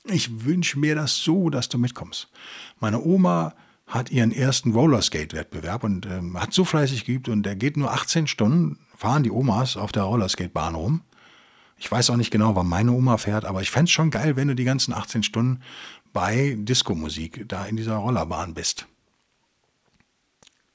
Ich 0.05 0.45
wünsche 0.45 0.79
mir 0.79 0.95
das 0.95 1.17
so, 1.17 1.51
dass 1.51 1.69
du 1.69 1.79
mitkommst. 1.79 2.29
Meine 2.79 3.01
Oma 3.01 3.55
hat 3.87 4.11
ihren 4.11 4.31
ersten 4.31 4.73
Rollerskate-Wettbewerb 4.73 5.83
und 5.83 6.07
ähm, 6.07 6.41
hat 6.41 6.53
so 6.53 6.65
fleißig 6.65 7.05
geübt 7.05 7.29
und 7.29 7.43
der 7.43 7.57
geht 7.57 7.77
nur 7.77 7.93
18 7.93 8.29
Stunden, 8.29 8.79
fahren 8.97 9.25
die 9.25 9.33
Omas 9.33 9.77
auf 9.77 9.91
der 9.91 10.05
Rollerskate-Bahn 10.05 10.77
rum 10.77 11.03
ich 11.81 11.91
weiß 11.91 12.11
auch 12.11 12.17
nicht 12.17 12.31
genau, 12.31 12.55
wann 12.55 12.69
meine 12.69 12.93
Oma 12.93 13.17
fährt, 13.17 13.47
aber 13.47 13.63
ich 13.63 13.71
fände 13.71 13.85
es 13.85 13.91
schon 13.91 14.11
geil, 14.11 14.37
wenn 14.37 14.49
du 14.49 14.55
die 14.55 14.65
ganzen 14.65 14.93
18 14.93 15.23
Stunden 15.23 15.63
bei 16.13 16.55
Disco-Musik 16.59 17.49
da 17.49 17.65
in 17.65 17.77
dieser 17.77 17.95
Rollerbahn 17.95 18.53
bist. 18.53 18.87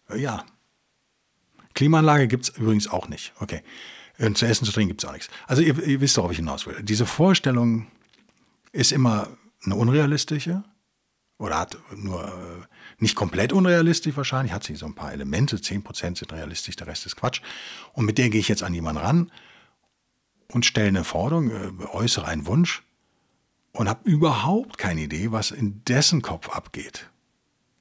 Äh, 0.10 0.20
ja. 0.20 0.44
Klimaanlage 1.76 2.28
gibt 2.28 2.46
es 2.46 2.58
übrigens 2.58 2.88
auch 2.88 3.08
nicht. 3.08 3.34
Okay. 3.40 3.62
Und 4.18 4.38
zu 4.38 4.48
essen, 4.48 4.66
zu 4.66 4.72
trinken 4.72 4.90
gibt 4.90 5.04
es 5.04 5.10
auch 5.10 5.14
nichts. 5.14 5.30
Also 5.46 5.62
ihr, 5.62 5.78
ihr 5.84 6.02
wisst, 6.02 6.18
worauf 6.18 6.32
ich 6.32 6.38
hinaus 6.38 6.66
will. 6.66 6.82
Diese 6.82 7.06
Vorstellung 7.06 7.86
ist 8.72 8.92
immer 8.92 9.28
eine 9.64 9.76
unrealistische 9.76 10.64
oder 11.38 11.60
hat 11.60 11.78
nur 11.96 12.26
äh, 12.26 12.66
nicht 12.98 13.16
komplett 13.16 13.54
unrealistisch 13.54 14.18
wahrscheinlich, 14.18 14.54
hat 14.54 14.64
sie 14.64 14.76
so 14.76 14.88
ein 14.88 14.96
paar 14.96 15.14
Elemente, 15.14 15.58
10% 15.58 16.18
sind 16.18 16.34
realistisch, 16.34 16.78
der 16.78 16.88
Rest 16.88 17.06
ist 17.06 17.18
Quatsch. 17.18 17.42
Und 17.94 18.06
mit 18.06 18.18
der 18.18 18.30
gehe 18.30 18.40
ich 18.40 18.48
jetzt 18.48 18.64
an 18.64 18.74
jemanden 18.74 19.02
ran 19.02 19.32
und 20.52 20.66
stelle 20.66 20.90
eine 20.90 21.04
Forderung, 21.04 21.50
äh, 21.50 21.86
äußere 21.86 22.28
einen 22.28 22.46
Wunsch 22.46 22.84
und 23.72 23.90
habe 23.90 24.10
überhaupt 24.10 24.78
keine 24.78 25.02
Idee, 25.02 25.32
was 25.32 25.52
in 25.52 25.84
dessen 25.86 26.22
Kopf 26.22 26.50
abgeht. 26.50 27.10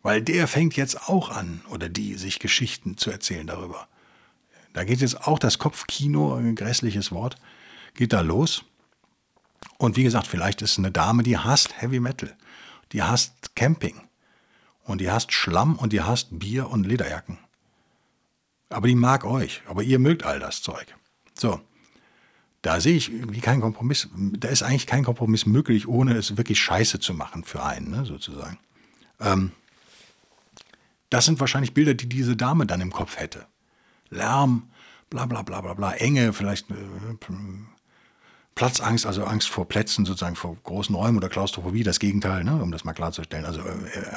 Weil 0.03 0.23
der 0.23 0.49
fängt 0.49 0.77
jetzt 0.77 1.09
auch 1.09 1.31
an, 1.31 1.63
oder 1.71 1.89
die, 1.89 2.15
sich 2.15 2.39
Geschichten 2.39 2.97
zu 2.97 3.11
erzählen 3.11 3.47
darüber. 3.47 3.89
Da 4.73 4.85
geht 4.85 5.01
jetzt 5.01 5.27
auch 5.27 5.39
das 5.39 5.59
Kopfkino, 5.59 6.35
ein 6.35 6.57
grässliches 6.57 7.13
Wort, 7.13 7.37
geht 7.95 8.13
da 8.13 8.21
los. 8.21 8.65
Und 9.79 9.97
wie 9.97 10.03
gesagt, 10.03 10.27
vielleicht 10.27 10.63
ist 10.63 10.79
eine 10.79 10.91
Dame, 10.91 11.23
die 11.23 11.39
hasst 11.39 11.81
Heavy 11.81 12.01
Metal, 12.01 12.37
die 12.93 13.03
hasst 13.03 13.55
Camping 13.55 14.03
und 14.83 15.01
die 15.01 15.11
hasst 15.11 15.33
Schlamm 15.33 15.77
und 15.77 15.93
die 15.93 16.03
hasst 16.03 16.39
Bier 16.39 16.71
und 16.71 16.85
Lederjacken. 16.85 17.39
Aber 18.69 18.89
die 18.89 18.95
mag 18.95 19.25
euch, 19.25 19.63
aber 19.67 19.83
ihr 19.83 19.99
mögt 19.99 20.25
all 20.25 20.41
das 20.41 20.61
Zeug. 20.61 20.95
So, 21.35 21.61
da 22.65 22.81
sehe 22.81 22.97
ich 22.97 23.11
wie 23.31 23.41
kein 23.41 23.61
Kompromiss. 23.61 24.09
Da 24.17 24.49
ist 24.49 24.63
eigentlich 24.63 24.87
kein 24.87 25.05
Kompromiss 25.05 25.45
möglich, 25.45 25.87
ohne 25.87 26.15
es 26.17 26.39
wirklich 26.39 26.59
scheiße 26.59 26.99
zu 26.99 27.13
machen 27.13 27.45
für 27.45 27.63
einen, 27.63 27.91
ne, 27.91 28.07
sozusagen. 28.07 28.59
Ähm, 29.21 29.53
das 31.11 31.27
sind 31.27 31.39
wahrscheinlich 31.41 31.75
Bilder, 31.75 31.93
die 31.93 32.09
diese 32.09 32.37
Dame 32.37 32.67
dann 32.67 32.81
im 32.81 32.91
Kopf 32.91 33.19
hätte. 33.19 33.45
Lärm, 34.09 34.71
bla 35.11 35.27
bla 35.27 35.43
bla 35.43 35.61
bla 35.61 35.75
bla, 35.75 35.93
Enge, 35.93 36.33
vielleicht 36.33 36.71
äh, 36.71 36.75
Platzangst, 38.55 39.05
also 39.05 39.25
Angst 39.25 39.49
vor 39.51 39.69
Plätzen, 39.69 40.07
sozusagen 40.07 40.37
vor 40.37 40.57
großen 40.65 40.95
Räumen 40.95 41.19
oder 41.19 41.29
Klaustrophobie, 41.29 41.83
das 41.83 41.99
Gegenteil, 41.99 42.45
ne, 42.45 42.63
um 42.63 42.73
das 42.73 42.85
mal 42.85 42.95
klarzustellen. 42.95 43.45
Also 43.45 43.61
äh, 43.61 43.99
äh, 43.99 44.09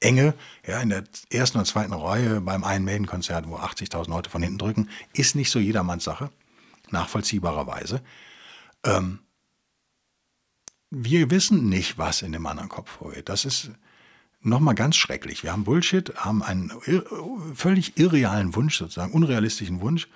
Enge, 0.00 0.32
ja, 0.66 0.80
in 0.80 0.88
der 0.88 1.04
ersten 1.28 1.58
und 1.58 1.66
zweiten 1.66 1.92
Reihe 1.92 2.40
beim 2.40 2.64
einen 2.64 2.86
Maiden-Konzert, 2.86 3.46
wo 3.46 3.56
80.000 3.56 4.08
Leute 4.08 4.30
von 4.30 4.42
hinten 4.42 4.58
drücken, 4.58 4.88
ist 5.12 5.36
nicht 5.36 5.50
so 5.50 5.58
jedermanns 5.58 6.04
Sache 6.04 6.30
nachvollziehbarerweise. 6.90 8.02
Ähm, 8.84 9.20
wir 10.90 11.30
wissen 11.30 11.68
nicht, 11.68 11.98
was 11.98 12.22
in 12.22 12.32
dem 12.32 12.46
anderen 12.46 12.68
Kopf 12.68 12.90
vorgeht. 12.90 13.28
Das 13.28 13.44
ist 13.44 13.70
nochmal 14.40 14.74
ganz 14.74 14.96
schrecklich. 14.96 15.42
Wir 15.42 15.52
haben 15.52 15.64
Bullshit, 15.64 16.14
haben 16.16 16.42
einen 16.42 16.72
völlig 17.54 17.98
irrealen 17.98 18.54
Wunsch, 18.54 18.78
sozusagen 18.78 19.12
unrealistischen 19.12 19.80
Wunsch, 19.80 20.08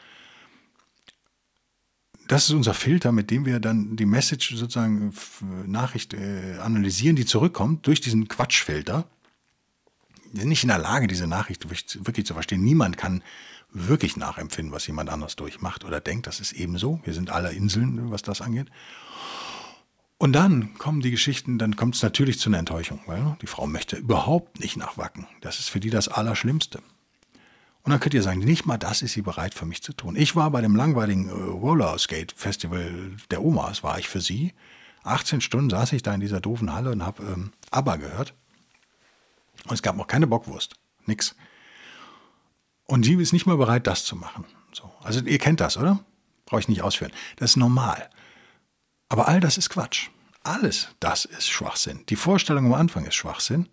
das 2.29 2.45
ist 2.45 2.51
unser 2.51 2.75
Filter, 2.75 3.11
mit 3.11 3.31
dem 3.31 3.47
wir 3.47 3.59
dann 3.59 3.97
die 3.97 4.05
Message 4.05 4.55
sozusagen 4.55 5.15
Nachricht 5.67 6.13
äh, 6.13 6.59
analysieren, 6.63 7.17
die 7.17 7.25
zurückkommt 7.25 7.87
durch 7.87 8.03
diesen 8.03 8.29
Quatschfilter. 8.29 9.09
Wir 10.33 10.41
sind 10.41 10.51
nicht 10.51 10.63
in 10.63 10.69
der 10.69 10.79
Lage, 10.79 11.07
diese 11.07 11.27
Nachricht 11.27 11.69
wirklich 11.71 12.27
zu 12.27 12.35
verstehen. 12.35 12.63
Niemand 12.63 12.99
kann 12.99 13.23
wirklich 13.71 14.17
nachempfinden, 14.17 14.73
was 14.73 14.87
jemand 14.87 15.11
anders 15.11 15.37
durchmacht 15.37 15.85
oder 15.85 16.01
denkt. 16.01 16.27
Das 16.27 16.41
ist 16.41 16.53
eben 16.53 16.79
so. 16.79 17.01
Wir 17.05 17.15
sind 17.15 17.31
alle 17.31 17.53
Inseln, 17.53 18.11
was 18.11 18.23
das 18.23 18.41
angeht. 18.41 18.69
Und 20.17 20.33
dann 20.33 20.75
kommen 20.75 21.01
die 21.01 21.13
Geschichten, 21.13 21.59
dann 21.59 21.77
kommt 21.77 21.95
es 21.95 22.03
natürlich 22.03 22.41
zu 22.41 22.51
einer 22.51 22.59
Enttäuschung, 22.59 23.01
weil 23.07 23.37
die 23.41 23.47
Frau 23.47 23.67
möchte 23.67 23.97
überhaupt 23.97 24.59
nicht 24.59 24.77
nachwacken. 24.77 25.29
Das 25.41 25.61
ist 25.61 25.71
für 25.71 25.79
die 25.79 25.91
das 25.91 26.09
Allerschlimmste. 26.09 26.83
Und 27.83 27.93
dann 27.93 28.01
könnt 28.01 28.15
ihr 28.15 28.23
sagen, 28.23 28.41
nicht 28.41 28.67
mal 28.67 28.79
das 28.79 29.01
ist 29.01 29.13
sie 29.13 29.23
bereit 29.23 29.55
für 29.55 29.65
mich 29.65 29.83
zu 29.83 29.93
tun. 29.93 30.17
Ich 30.17 30.35
war 30.35 30.51
bei 30.51 30.61
dem 30.61 30.75
langweiligen 30.75 31.29
äh, 31.29 31.33
Roller 31.33 31.97
Skate 31.99 32.33
Festival 32.33 33.17
der 33.31 33.43
Omas, 33.43 33.85
war 33.85 33.99
ich 33.99 34.09
für 34.09 34.21
sie. 34.21 34.53
18 35.05 35.41
Stunden 35.41 35.71
saß 35.71 35.93
ich 35.93 36.03
da 36.03 36.13
in 36.13 36.21
dieser 36.21 36.41
doofen 36.41 36.75
Halle 36.75 36.91
und 36.91 37.07
habe 37.07 37.23
ähm, 37.23 37.53
ABBA 37.71 37.97
gehört. 37.97 38.35
Und 39.65 39.75
es 39.75 39.83
gab 39.83 39.97
noch 39.97 40.09
keine 40.09 40.27
Bockwurst. 40.27 40.75
Nix. 41.07 41.37
Und 42.89 43.05
sie 43.05 43.15
ist 43.15 43.33
nicht 43.33 43.47
mal 43.47 43.59
bereit, 43.59 43.87
das 43.87 44.05
zu 44.05 44.17
machen. 44.17 44.45
So. 44.73 44.91
Also 45.03 45.21
ihr 45.21 45.39
kennt 45.39 45.61
das, 45.61 45.77
oder? 45.77 46.05
Brauche 46.47 46.61
ich 46.61 46.69
nicht 46.69 46.83
ausführen. 46.83 47.13
Das 47.37 47.51
ist 47.51 47.57
normal. 47.57 48.09
Aber 49.11 49.29
all 49.29 49.41
das 49.41 49.59
ist 49.59 49.69
Quatsch. 49.69 50.09
Alles 50.43 50.89
das 50.99 51.27
ist 51.27 51.49
Schwachsinn. 51.49 52.05
Die 52.09 52.17
Vorstellung 52.17 52.67
am 52.67 52.75
Anfang 52.75 53.05
ist 53.05 53.15
Schwachsinn. 53.15 53.69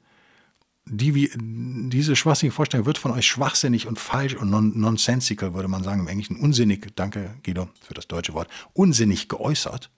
Die, 0.88 1.16
wie, 1.16 1.32
diese 1.36 2.16
schwachsinnige 2.16 2.54
Vorstellung 2.54 2.86
wird 2.86 2.98
von 2.98 3.12
euch 3.12 3.26
schwachsinnig 3.26 3.88
und 3.88 3.98
falsch 3.98 4.36
und 4.36 4.52
non 4.52 4.78
nonsensical, 4.80 5.54
würde 5.56 5.68
man 5.68 5.84
sagen 5.84 6.02
im 6.02 6.08
Englischen, 6.08 6.36
unsinnig, 6.36 6.96
danke 6.96 7.38
Guido 7.44 7.70
für 7.82 7.96
das 7.96 8.08
deutsche 8.08 8.34
Wort, 8.34 8.50
unsinnig 8.74 9.28
geäußert 9.28 9.90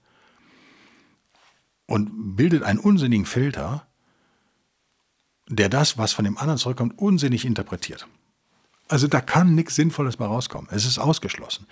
und 1.86 2.36
bildet 2.36 2.62
einen 2.62 2.78
unsinnigen 2.78 3.26
Filter, 3.26 3.86
der 5.48 5.68
das, 5.68 5.98
was 5.98 6.12
von 6.12 6.24
dem 6.24 6.38
anderen 6.38 6.58
zurückkommt, 6.58 6.98
unsinnig 6.98 7.44
interpretiert. 7.44 8.06
Also 8.88 9.06
da 9.06 9.20
kann 9.20 9.54
nichts 9.54 9.74
Sinnvolles 9.74 10.16
bei 10.16 10.24
rauskommen. 10.24 10.68
Es 10.72 10.86
ist 10.86 10.98
ausgeschlossen. 10.98 11.66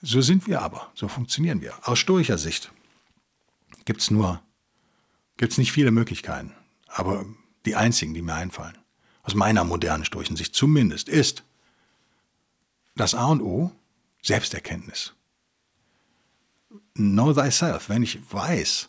So 0.00 0.20
sind 0.20 0.46
wir 0.46 0.62
aber, 0.62 0.90
so 0.94 1.08
funktionieren 1.08 1.60
wir. 1.60 1.74
Aus 1.82 1.98
stoischer 1.98 2.38
Sicht 2.38 2.70
gibt 3.84 4.00
es 4.00 4.10
nur, 4.10 4.40
gibt 5.36 5.52
es 5.52 5.58
nicht 5.58 5.72
viele 5.72 5.90
Möglichkeiten, 5.90 6.54
aber 6.86 7.24
die 7.64 7.76
einzigen, 7.76 8.14
die 8.14 8.22
mir 8.22 8.34
einfallen, 8.34 8.78
aus 9.22 9.34
meiner 9.34 9.64
modernen 9.64 10.04
stoischen 10.04 10.36
Sicht 10.36 10.54
zumindest, 10.54 11.08
ist 11.08 11.44
das 12.94 13.14
A 13.14 13.26
und 13.26 13.42
O, 13.42 13.72
Selbsterkenntnis. 14.22 15.14
Know 16.94 17.32
thyself. 17.32 17.88
Wenn 17.88 18.02
ich 18.02 18.20
weiß, 18.32 18.88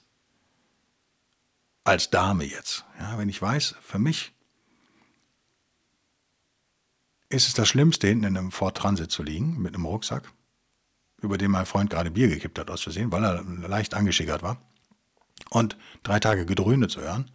als 1.83 2.09
Dame 2.09 2.45
jetzt, 2.45 2.85
ja, 2.99 3.17
wenn 3.17 3.29
ich 3.29 3.41
weiß, 3.41 3.75
für 3.81 3.99
mich 3.99 4.33
ist 7.29 7.47
es 7.47 7.53
das 7.53 7.67
Schlimmste, 7.67 8.07
hinten 8.07 8.25
in 8.25 8.37
einem 8.37 8.51
Ford 8.51 8.77
Transit 8.77 9.11
zu 9.11 9.23
liegen 9.23 9.61
mit 9.61 9.75
einem 9.75 9.85
Rucksack, 9.85 10.31
über 11.21 11.37
den 11.37 11.51
mein 11.51 11.65
Freund 11.65 11.89
gerade 11.89 12.11
Bier 12.11 12.27
gekippt 12.27 12.59
hat, 12.59 12.71
aus 12.71 12.81
Versehen, 12.81 13.11
weil 13.11 13.23
er 13.23 13.43
leicht 13.43 13.93
angeschickert 13.93 14.43
war. 14.43 14.61
Und 15.49 15.77
drei 16.03 16.19
Tage 16.19 16.45
Gedröhne 16.45 16.87
zu 16.87 17.01
hören. 17.01 17.29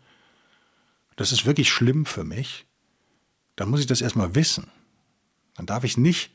Das 1.16 1.32
ist 1.32 1.46
wirklich 1.46 1.70
schlimm 1.70 2.06
für 2.06 2.24
mich. 2.24 2.66
Dann 3.56 3.68
muss 3.70 3.80
ich 3.80 3.86
das 3.86 4.00
erstmal 4.00 4.34
wissen. 4.34 4.70
Dann 5.54 5.66
darf 5.66 5.84
ich 5.84 5.96
nicht 5.96 6.32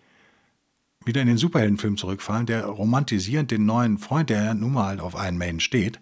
wieder 1.03 1.21
in 1.21 1.27
den 1.27 1.37
Superheldenfilm 1.37 1.97
zurückfallen, 1.97 2.45
der 2.45 2.65
romantisierend 2.65 3.49
den 3.49 3.65
neuen 3.65 3.97
Freund, 3.97 4.29
der 4.29 4.53
nun 4.53 4.73
mal 4.73 4.87
halt 4.87 4.99
auf 4.99 5.15
einen 5.15 5.37
Main 5.37 5.59
steht, 5.59 5.99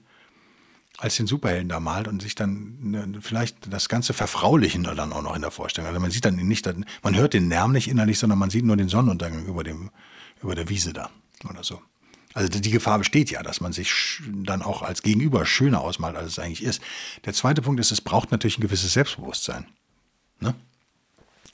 als 0.97 1.17
den 1.17 1.27
Superhelden 1.27 1.69
da 1.69 1.79
malt 1.79 2.07
und 2.07 2.21
sich 2.21 2.35
dann 2.35 2.77
ne, 2.79 3.19
vielleicht 3.21 3.71
das 3.71 3.89
ganze 3.89 4.13
Verfraulichen 4.13 4.83
dann 4.83 5.13
auch 5.13 5.21
noch 5.21 5.35
in 5.35 5.41
der 5.41 5.51
Vorstellung. 5.51 5.87
Also 5.87 5.99
man 5.99 6.11
sieht 6.11 6.25
dann 6.25 6.35
nicht, 6.35 6.69
man 7.03 7.15
hört 7.15 7.33
den 7.33 7.49
Lärm 7.49 7.71
nicht 7.71 7.89
innerlich, 7.89 8.19
sondern 8.19 8.39
man 8.39 8.49
sieht 8.49 8.65
nur 8.65 8.77
den 8.77 8.89
Sonnenuntergang 8.89 9.45
über, 9.45 9.63
dem, 9.63 9.91
über 10.41 10.55
der 10.55 10.69
Wiese 10.69 10.93
da 10.93 11.09
oder 11.49 11.63
so. 11.63 11.81
Also 12.33 12.49
die 12.49 12.71
Gefahr 12.71 12.97
besteht 12.97 13.31
ja, 13.31 13.43
dass 13.43 13.61
man 13.61 13.71
sich 13.71 14.21
dann 14.27 14.61
auch 14.61 14.81
als 14.81 15.01
Gegenüber 15.01 15.45
schöner 15.45 15.81
ausmalt, 15.81 16.17
als 16.17 16.33
es 16.33 16.39
eigentlich 16.39 16.63
ist. 16.63 16.81
Der 17.23 17.33
zweite 17.33 17.61
Punkt 17.61 17.79
ist, 17.79 17.91
es 17.91 18.01
braucht 18.01 18.31
natürlich 18.31 18.57
ein 18.57 18.61
gewisses 18.61 18.91
Selbstbewusstsein. 18.93 19.67
Ne? 20.41 20.53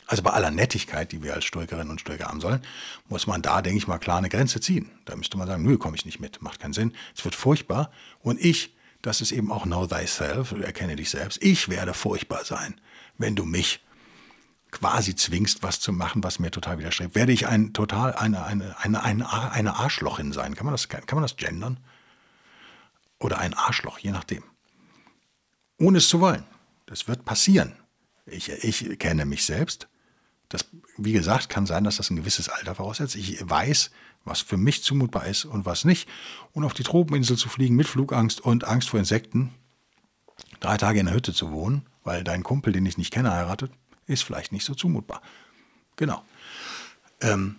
Also 0.07 0.23
bei 0.23 0.31
aller 0.31 0.49
Nettigkeit, 0.49 1.11
die 1.11 1.21
wir 1.21 1.35
als 1.35 1.45
Stoikerinnen 1.45 1.89
und 1.89 2.01
Stoiker 2.01 2.27
haben 2.27 2.41
sollen, 2.41 2.61
muss 3.09 3.27
man 3.27 3.43
da, 3.43 3.61
denke 3.61 3.77
ich 3.77 3.87
mal, 3.87 3.99
klar 3.99 4.17
eine 4.17 4.29
Grenze 4.29 4.59
ziehen. 4.59 4.89
Da 5.05 5.15
müsste 5.15 5.37
man 5.37 5.47
sagen, 5.47 5.63
nö, 5.63 5.77
komme 5.77 5.95
ich 5.95 6.05
nicht 6.05 6.19
mit, 6.19 6.41
macht 6.41 6.59
keinen 6.59 6.73
Sinn, 6.73 6.93
es 7.15 7.23
wird 7.23 7.35
furchtbar. 7.35 7.91
Und 8.19 8.43
ich 8.43 8.75
das 9.01 9.21
ist 9.21 9.31
eben 9.31 9.51
auch 9.51 9.63
Know 9.63 9.87
Thyself, 9.87 10.51
erkenne 10.51 10.95
dich 10.95 11.09
selbst. 11.09 11.41
Ich 11.41 11.69
werde 11.69 11.93
furchtbar 11.93 12.45
sein, 12.45 12.79
wenn 13.17 13.35
du 13.35 13.45
mich 13.45 13.83
quasi 14.71 15.15
zwingst, 15.15 15.63
was 15.63 15.79
zu 15.79 15.91
machen, 15.91 16.23
was 16.23 16.39
mir 16.39 16.51
total 16.51 16.79
widerstrebt. 16.79 17.15
Werde 17.15 17.33
ich 17.33 17.47
ein 17.47 17.73
total 17.73 18.13
eine, 18.13 18.45
eine, 18.45 18.79
eine, 18.79 19.03
eine, 19.03 19.51
eine 19.51 19.75
Arschlochin 19.75 20.31
sein? 20.31 20.55
Kann 20.55 20.65
man, 20.65 20.73
das, 20.73 20.87
kann 20.87 21.03
man 21.11 21.23
das 21.23 21.35
gendern? 21.35 21.79
Oder 23.19 23.39
ein 23.39 23.53
Arschloch, 23.53 23.99
je 23.99 24.11
nachdem. 24.11 24.43
Ohne 25.77 25.99
es 25.99 26.09
zu 26.09 26.19
wollen. 26.21 26.45
Das 26.85 27.07
wird 27.07 27.25
passieren. 27.25 27.75
Ich, 28.25 28.49
ich 28.49 28.97
kenne 28.99 29.25
mich 29.25 29.45
selbst. 29.45 29.87
Das, 30.51 30.65
wie 30.97 31.13
gesagt, 31.13 31.49
kann 31.49 31.65
sein, 31.65 31.85
dass 31.85 31.95
das 31.95 32.09
ein 32.09 32.17
gewisses 32.17 32.49
Alter 32.49 32.75
voraussetzt. 32.75 33.15
Ich 33.15 33.37
weiß, 33.41 33.89
was 34.25 34.41
für 34.41 34.57
mich 34.57 34.83
zumutbar 34.83 35.25
ist 35.25 35.45
und 35.45 35.65
was 35.65 35.85
nicht. 35.85 36.07
Und 36.51 36.65
auf 36.65 36.73
die 36.73 36.83
Tropeninsel 36.83 37.37
zu 37.37 37.49
fliegen 37.49 37.75
mit 37.75 37.87
Flugangst 37.87 38.41
und 38.41 38.65
Angst 38.65 38.89
vor 38.89 38.99
Insekten, 38.99 39.51
drei 40.59 40.77
Tage 40.77 40.99
in 40.99 41.05
der 41.05 41.15
Hütte 41.15 41.33
zu 41.33 41.51
wohnen, 41.51 41.85
weil 42.03 42.23
dein 42.23 42.43
Kumpel, 42.43 42.73
den 42.73 42.85
ich 42.85 42.97
nicht 42.97 43.13
kenne, 43.13 43.31
heiratet, 43.31 43.71
ist 44.07 44.23
vielleicht 44.23 44.51
nicht 44.51 44.65
so 44.65 44.75
zumutbar. 44.75 45.21
Genau. 45.95 46.23
Ähm, 47.21 47.55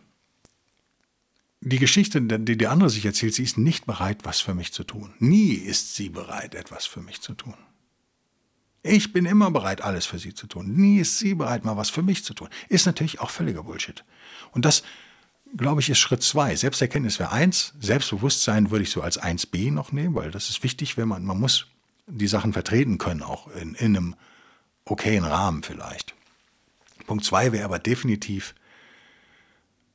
die 1.61 1.79
Geschichte, 1.79 2.21
die 2.21 2.59
die 2.59 2.67
andere 2.67 2.91
sich 2.91 3.07
erzählt, 3.07 3.35
sie 3.35 3.45
ist 3.45 3.57
nicht 3.57 3.87
bereit, 3.87 4.25
was 4.25 4.41
für 4.41 4.55
mich 4.55 4.73
zu 4.73 4.85
tun. 4.85 5.15
Nie 5.19 5.53
ist 5.53 5.95
sie 5.95 6.11
bereit, 6.11 6.55
etwas 6.55 6.85
für 6.85 7.01
mich 7.01 7.21
zu 7.21 7.35
tun. 7.35 7.55
Ich 8.83 9.13
bin 9.13 9.27
immer 9.27 9.51
bereit, 9.51 9.83
alles 9.83 10.07
für 10.07 10.19
sie 10.19 10.35
zu 10.35 10.47
tun. 10.47 10.75
Nie 10.75 10.99
ist 10.99 11.19
sie 11.19 11.35
bereit, 11.35 11.65
mal 11.65 11.77
was 11.77 11.91
für 11.91 12.03
mich 12.03 12.25
zu 12.25 12.35
tun. 12.35 12.49
Ist 12.69 12.87
natürlich 12.87 13.21
auch 13.21 13.31
völliger 13.31 13.63
Bullshit. 13.63 14.05
Und 14.51 14.65
das 14.65 14.83
glaube 15.57 15.81
ich, 15.81 15.91
ist 15.91 15.99
Schritt 15.99 16.23
zwei. 16.23 16.57
Selbsterkenntnis 16.57 17.19
wäre 17.19 17.33
eins. 17.33 17.75
Selbstbewusstsein 17.81 18.71
würde 18.71 18.85
ich 18.85 18.91
so 18.91 19.03
als 19.03 19.21
1b 19.21 19.71
noch 19.71 19.93
nehmen, 19.93 20.15
weil 20.15 20.31
das 20.31 20.49
ist 20.49 20.63
wichtig, 20.63 20.97
wenn 20.97 21.09
man, 21.09 21.25
man 21.25 21.39
muss 21.39 21.67
die 22.07 22.27
Sachen 22.27 22.53
vertreten 22.53 22.99
können, 22.99 23.23
auch 23.23 23.49
in, 23.49 23.75
in 23.75 23.97
einem 23.97 24.17
okayen 24.85 25.25
Rahmen 25.25 25.63
vielleicht. 25.63 26.15
Punkt 27.07 27.25
zwei 27.25 27.53
wäre 27.53 27.65
aber 27.65 27.79
definitiv, 27.79 28.55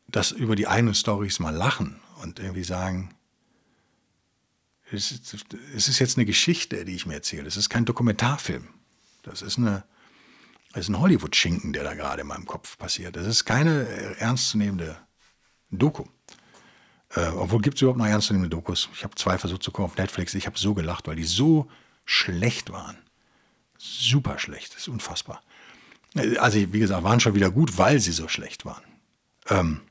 dass 0.07 0.31
über 0.31 0.55
die 0.55 0.67
eigenen 0.67 0.95
Stories 0.95 1.39
mal 1.39 1.53
lachen 1.53 1.99
und 2.21 2.39
irgendwie 2.39 2.63
sagen, 2.63 3.13
es 4.89 5.11
ist, 5.11 5.45
es 5.75 5.87
ist 5.89 5.99
jetzt 5.99 6.17
eine 6.17 6.25
Geschichte, 6.25 6.85
die 6.85 6.95
ich 6.95 7.05
mir 7.05 7.15
erzähle. 7.15 7.47
Es 7.47 7.57
ist 7.57 7.69
kein 7.69 7.83
Dokumentarfilm. 7.83 8.69
Das 9.27 9.41
ist 9.41 9.57
eine, 9.57 9.83
das 10.73 10.85
ist 10.85 10.89
ein 10.89 10.99
Hollywood-Schinken, 10.99 11.73
der 11.73 11.83
da 11.83 11.93
gerade 11.93 12.21
in 12.21 12.27
meinem 12.27 12.45
Kopf 12.45 12.77
passiert. 12.77 13.15
Das 13.15 13.27
ist 13.27 13.45
keine 13.45 13.85
ernstzunehmende 14.19 14.97
Doku. 15.71 16.05
Äh, 17.15 17.27
obwohl 17.27 17.61
gibt 17.61 17.77
es 17.77 17.81
überhaupt 17.81 17.99
noch 17.99 18.07
ernstzunehmende 18.07 18.55
Dokus. 18.55 18.89
Ich 18.93 19.03
habe 19.03 19.15
zwei 19.15 19.37
versucht 19.37 19.63
zu 19.63 19.71
gucken 19.71 19.91
auf 19.91 19.97
Netflix. 19.97 20.33
Ich 20.33 20.45
habe 20.45 20.57
so 20.57 20.73
gelacht, 20.73 21.07
weil 21.07 21.15
die 21.15 21.23
so 21.23 21.69
schlecht 22.05 22.71
waren. 22.71 22.97
Super 23.77 24.39
schlecht. 24.39 24.73
Das 24.73 24.81
ist 24.81 24.87
unfassbar. 24.87 25.41
Äh, 26.15 26.37
also, 26.37 26.57
wie 26.73 26.79
gesagt, 26.79 27.03
waren 27.03 27.19
schon 27.19 27.35
wieder 27.35 27.51
gut, 27.51 27.77
weil 27.77 27.99
sie 27.99 28.11
so 28.11 28.27
schlecht 28.27 28.65
waren. 28.65 28.83
Ähm, 29.49 29.81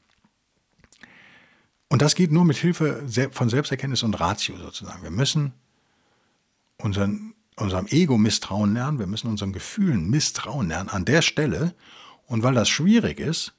und 1.89 2.03
das 2.03 2.15
geht 2.15 2.33
nur 2.33 2.45
mit 2.45 2.57
Hilfe 2.57 3.07
von 3.31 3.49
Selbsterkenntnis 3.49 4.03
und 4.03 4.19
Ratio 4.19 4.57
sozusagen. 4.57 5.03
Wir 5.03 5.11
müssen 5.11 5.53
unseren, 6.79 7.35
unserem 7.57 7.87
Ego 7.87 8.19
misstrauen 8.19 8.75
lernen, 8.75 8.99
wir 8.99 9.07
müssen 9.07 9.29
unseren 9.29 9.53
Gefühlen 9.53 10.09
misstrauen 10.11 10.69
lernen 10.69 10.91
an 10.91 11.05
der 11.05 11.23
Stelle. 11.23 11.75
Und 12.27 12.43
weil 12.43 12.55
das 12.55 12.69
schwierig 12.69 13.19
ist, 13.19 13.55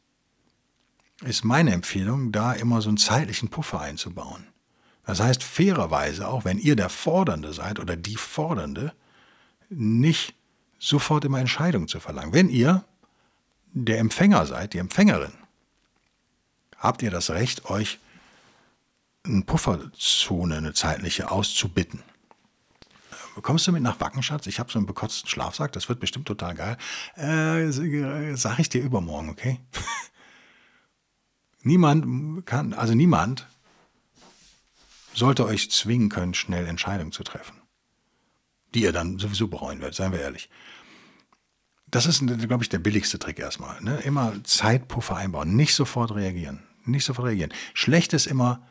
ist 1.24 1.44
meine 1.44 1.74
Empfehlung, 1.74 2.32
da 2.32 2.54
immer 2.54 2.82
so 2.82 2.90
einen 2.90 2.98
zeitlichen 2.98 3.50
Puffer 3.50 3.82
einzubauen. 3.82 4.48
Das 5.06 5.20
heißt, 5.20 5.42
fairerweise, 5.42 6.28
auch 6.28 6.46
wenn 6.46 6.60
ihr 6.60 6.76
der 6.76 6.90
Fordernde 6.90 7.54
seid 7.54 7.80
oder 7.80 7.96
die 7.96 8.18
Fordernde, 8.18 8.94
nicht 9.70 10.36
sofort 10.80 11.26
immer 11.26 11.40
Entscheidungen 11.40 11.88
zu 11.88 12.00
verlangen. 12.00 12.34
Wenn 12.34 12.50
ihr 12.50 12.84
der 13.74 14.00
Empfänger 14.00 14.46
seid, 14.46 14.74
die 14.74 14.78
Empfängerin, 14.78 15.34
habt 16.78 17.02
ihr 17.02 17.12
das 17.12 17.32
Recht, 17.32 17.66
euch 17.66 18.00
eine 19.24 19.42
Pufferzone, 19.44 20.58
eine 20.58 20.74
zeitliche, 20.74 21.32
auszubitten. 21.32 22.04
Kommst 23.48 23.66
du 23.66 23.72
mit 23.72 23.82
nach 23.82 24.02
Wackenschatz? 24.02 24.46
Ich 24.48 24.60
habe 24.60 24.70
so 24.70 24.78
einen 24.78 24.88
bekotzten 24.88 25.30
Schlafsack, 25.30 25.72
das 25.72 25.88
wird 25.88 26.02
bestimmt 26.02 26.28
total 26.28 26.54
geil. 26.54 26.78
Äh, 27.16 27.72
sag 28.36 28.60
ich 28.60 28.68
dir 28.68 28.82
übermorgen, 28.82 29.30
okay? 29.30 29.62
Niemand 31.64 32.46
kann, 32.46 32.74
also 32.74 32.94
niemand 32.94 33.48
sollte 35.14 35.46
euch 35.46 35.72
zwingen 35.72 36.10
können, 36.10 36.34
schnell 36.34 36.68
Entscheidungen 36.68 37.14
zu 37.14 37.24
treffen. 37.24 37.56
Die 38.74 38.82
ihr 38.82 38.92
dann 38.92 39.18
sowieso 39.18 39.48
bereuen 39.48 39.80
werdet, 39.80 39.96
seien 39.96 40.12
wir 40.12 40.20
ehrlich. 40.20 40.50
Das 41.90 42.06
ist, 42.06 42.28
glaube 42.28 42.66
ich, 42.66 42.70
der 42.70 42.80
billigste 42.80 43.18
Trick 43.18 43.40
erstmal. 43.40 43.82
Ne? 43.82 43.98
Immer 44.02 44.44
Zeitpuffer 44.44 45.16
einbauen, 45.16 45.56
nicht 45.56 45.74
sofort 45.74 46.14
reagieren. 46.14 46.64
Nicht 46.84 47.06
sofort 47.06 47.30
reagieren. 47.30 47.54
Schlecht 47.74 48.12
ist 48.12 48.28
immer 48.28 48.68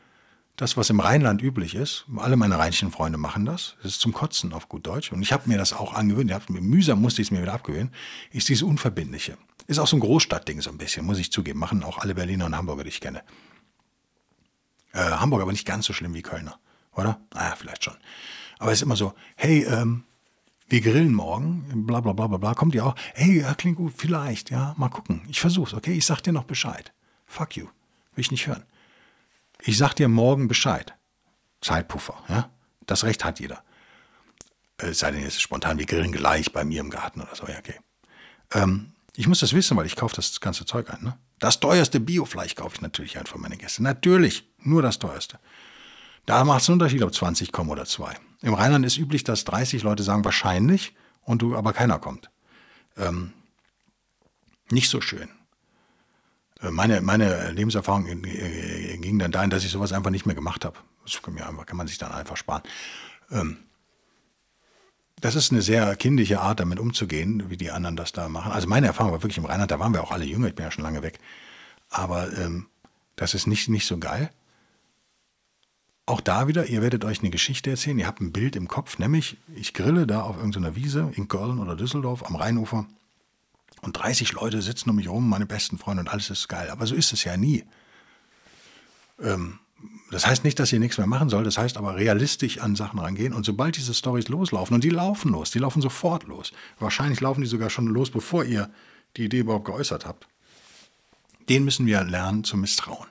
das, 0.57 0.77
was 0.77 0.91
im 0.91 1.01
Rheinland 1.01 1.43
üblich 1.43 1.75
ist. 1.75 2.07
Alle 2.17 2.37
meine 2.37 2.59
rheinischen 2.59 2.91
Freunde 2.91 3.19
machen 3.19 3.45
das. 3.45 3.77
Das 3.83 3.93
ist 3.93 4.01
zum 4.01 4.13
Kotzen 4.13 4.53
auf 4.53 4.69
gut 4.69 4.87
Deutsch. 4.87 5.13
Und 5.13 5.23
ich 5.23 5.33
habe 5.33 5.49
mir 5.49 5.59
das 5.59 5.73
auch 5.73 5.93
angewöhnt. 5.93 6.31
Ich 6.31 6.49
mir, 6.49 6.63
mühsam 6.63 7.01
musste 7.01 7.21
ich 7.21 7.29
es 7.29 7.31
mir 7.31 7.43
wieder 7.43 7.53
abgewöhnen. 7.53 7.93
Ist 8.31 8.49
dieses 8.49 8.63
Unverbindliche. 8.63 9.37
Ist 9.67 9.79
auch 9.79 9.87
so 9.87 9.97
ein 9.97 10.01
Großstadtding 10.01 10.63
so 10.63 10.71
ein 10.71 10.79
bisschen, 10.79 11.05
muss 11.05 11.19
ich 11.19 11.31
zugeben. 11.31 11.59
Machen 11.59 11.83
auch 11.83 11.99
alle 11.99 12.15
Berliner 12.15 12.47
und 12.47 12.57
Hamburger, 12.57 12.85
die 12.85 12.89
ich 12.89 13.01
kenne. 13.01 13.23
Äh, 14.93 15.01
Hamburg 15.01 15.43
aber 15.43 15.53
nicht 15.53 15.67
ganz 15.67 15.85
so 15.87 15.93
schlimm 15.93 16.15
wie 16.15 16.23
Kölner, 16.23 16.59
oder? 16.95 17.21
Naja, 17.35 17.55
vielleicht 17.57 17.85
schon. 17.85 17.97
Aber 18.59 18.73
es 18.73 18.79
ist 18.79 18.83
immer 18.83 18.97
so, 18.97 19.13
hey, 19.37 19.65
ähm, 19.65 20.05
wir 20.69 20.81
grillen 20.81 21.13
morgen, 21.13 21.85
bla 21.87 22.01
bla 22.01 22.15
bla 22.15 22.29
bla 22.29 22.39
bla, 22.39 22.55
kommt 22.55 22.75
ihr 22.75 22.87
auch, 22.87 22.97
hey, 23.15 23.41
ja, 23.41 23.55
klingt 23.55 23.77
gut, 23.77 23.93
vielleicht, 23.95 24.51
ja, 24.51 24.75
mal 24.79 24.89
gucken. 24.89 25.23
Ich 25.29 25.41
versuch's, 25.41 25.75
okay? 25.75 25.93
Ich 25.93 26.07
sag 26.07 26.23
dir 26.23 26.33
noch 26.33 26.45
Bescheid. 26.45 26.93
Fuck 27.27 27.57
you. 27.57 27.67
Will 28.15 28.23
ich 28.23 28.31
nicht 28.31 28.47
hören. 28.47 28.65
Ich 29.67 29.79
sag 29.79 29.95
dir 29.95 30.07
morgen 30.07 30.47
Bescheid. 30.47 30.95
Zeitpuffer, 31.61 32.15
ja? 32.29 32.51
Das 32.87 33.03
Recht 33.03 33.25
hat 33.25 33.41
jeder. 33.41 33.65
Äh, 34.81 34.91
es 34.91 35.01
sei 35.01 35.11
denn, 35.11 35.23
jetzt 35.23 35.35
ist 35.35 35.43
spontan, 35.43 35.77
wir 35.79 35.87
grillen 35.87 36.13
gleich 36.13 36.53
bei 36.53 36.65
mir 36.65 36.81
im 36.81 36.89
Garten 36.89 37.21
oder 37.21 37.35
so, 37.35 37.49
ja, 37.49 37.59
okay. 37.59 37.75
Ähm, 38.53 38.93
ich 39.17 39.27
muss 39.27 39.41
das 39.41 39.55
wissen, 39.55 39.77
weil 39.77 39.87
ich 39.87 39.97
kaufe 39.97 40.15
das 40.15 40.41
ganze 40.41 40.67
Zeug 40.67 40.89
ein, 40.91 41.03
ne? 41.03 41.19
Das 41.41 41.59
teuerste 41.59 41.99
Biofleisch 41.99 42.55
kaufe 42.55 42.77
ich 42.77 42.81
natürlich 42.81 43.19
ein 43.19 43.27
für 43.27 43.39
meine 43.39 43.57
Gäste. 43.57 43.83
Natürlich, 43.83 44.49
nur 44.61 44.83
das 44.83 45.01
teuerste. 45.01 45.41
Da 46.27 46.45
macht 46.45 46.63
es 46.63 46.69
einen 46.69 46.75
Unterschied, 46.75 47.03
ob 47.03 47.13
20 47.13 47.51
kommen 47.51 47.71
oder 47.71 47.87
zwei. 47.87 48.15
Im 48.43 48.55
Rheinland 48.55 48.87
ist 48.87 48.99
üblich, 48.99 49.25
dass 49.25 49.45
30 49.45 49.83
Leute 49.83 50.05
sagen 50.05 50.25
wahrscheinlich 50.25 50.95
und 51.23 51.43
du 51.43 51.57
aber 51.57 51.73
keiner 51.73 51.99
kommt. 51.99 52.31
Ähm, 52.97 53.33
nicht 54.71 54.89
so 54.89 55.01
schön. 55.01 55.29
Äh, 56.61 56.71
meine, 56.71 57.01
meine 57.01 57.51
Lebenserfahrung 57.53 58.05
ging 58.05 59.19
dann 59.19 59.33
dahin, 59.33 59.51
dass 59.51 59.65
ich 59.65 59.71
sowas 59.71 59.93
einfach 59.93 60.11
nicht 60.11 60.27
mehr 60.27 60.35
gemacht 60.35 60.65
habe. 60.65 60.79
Das 61.05 61.21
kann 61.23 61.77
man 61.77 61.87
sich 61.87 61.99
dann 61.99 62.13
einfach 62.13 62.37
sparen. 62.37 62.63
Ähm, 63.31 63.59
das 65.21 65.35
ist 65.35 65.51
eine 65.51 65.63
sehr 65.63 65.97
kindliche 65.97 66.41
Art, 66.41 66.61
damit 66.61 66.79
umzugehen, 66.79 67.49
wie 67.49 67.57
die 67.57 67.71
anderen 67.71 67.97
das 67.97 68.13
da 68.13 68.29
machen. 68.29 68.53
Also 68.53 68.69
meine 68.69 68.87
Erfahrung 68.87 69.13
war 69.13 69.23
wirklich 69.23 69.39
im 69.39 69.47
Rheinland, 69.47 69.71
da 69.71 69.79
waren 69.79 69.95
wir 69.95 70.03
auch 70.03 70.11
alle 70.11 70.27
jünger, 70.27 70.49
ich 70.49 70.55
bin 70.55 70.65
ja 70.65 70.71
schon 70.71 70.85
lange 70.85 71.03
weg. 71.03 71.19
Aber 71.89 72.37
ähm, 72.37 72.67
das 73.17 73.33
ist 73.33 73.47
nicht, 73.47 73.69
nicht 73.69 73.87
so 73.87 73.99
geil. 73.99 74.31
Auch 76.05 76.21
da 76.21 76.47
wieder, 76.47 76.67
ihr 76.67 76.83
werdet 76.83 77.05
euch 77.05 77.21
eine 77.21 77.31
Geschichte 77.31 77.71
erzählen, 77.71 77.99
ihr 77.99 78.07
habt 78.07 78.21
ein 78.21 78.31
Bild 78.31 78.55
im 78.55 78.69
Kopf, 78.69 78.99
nämlich 78.99 79.39
ich 79.57 79.75
grille 79.75 80.07
da 80.07 80.23
auf 80.23 80.37
irgendeiner 80.37 80.77
Wiese 80.77 81.11
in 81.17 81.29
Köln 81.29 81.59
oder 81.59 81.75
Düsseldorf 81.75 82.25
am 82.25 82.37
Rheinufer 82.37 82.87
und 83.87 83.93
30 83.93 84.33
Leute 84.33 84.61
sitzen 84.61 84.91
um 84.91 84.97
mich 84.97 85.09
rum, 85.09 85.29
meine 85.29 85.47
besten 85.47 85.79
Freunde 85.79 86.01
und 86.01 86.09
alles 86.09 86.31
ist 86.31 86.49
geil. 86.49 86.71
Aber 86.71 86.87
so 86.87 86.95
ist 86.95 87.13
es 87.13 87.25
ja 87.25 87.37
nie. 87.37 87.65
Ähm, 89.21 89.59
das 90.11 90.27
heißt 90.27 90.45
nicht, 90.45 90.59
dass 90.59 90.73
ihr 90.73 90.79
nichts 90.79 90.99
mehr 90.99 91.07
machen 91.07 91.29
sollt, 91.29 91.47
das 91.47 91.59
heißt 91.59 91.77
aber 91.77 91.97
realistisch 91.97 92.59
an 92.59 92.77
Sachen 92.77 92.99
rangehen 92.99 93.33
und 93.33 93.45
sobald 93.45 93.77
diese 93.77 93.95
Stories 93.95 94.29
loslaufen, 94.29 94.75
und 94.75 94.85
die 94.85 94.91
laufen 94.91 95.33
los, 95.33 95.51
die 95.51 95.59
laufen 95.59 95.83
sofort 95.83 96.25
los, 96.25 96.53
wahrscheinlich 96.79 97.21
laufen 97.21 97.41
die 97.41 97.47
sogar 97.47 97.71
schon 97.71 97.87
los, 97.87 98.11
bevor 98.11 98.45
ihr 98.45 98.71
die 99.17 99.25
Idee 99.25 99.41
überhaupt 99.41 99.65
geäußert 99.65 100.07
habt, 100.07 100.29
den 101.49 101.65
müssen 101.65 101.87
wir 101.87 102.05
lernen 102.05 102.45
zu 102.45 102.57
misstrauen. 102.57 103.09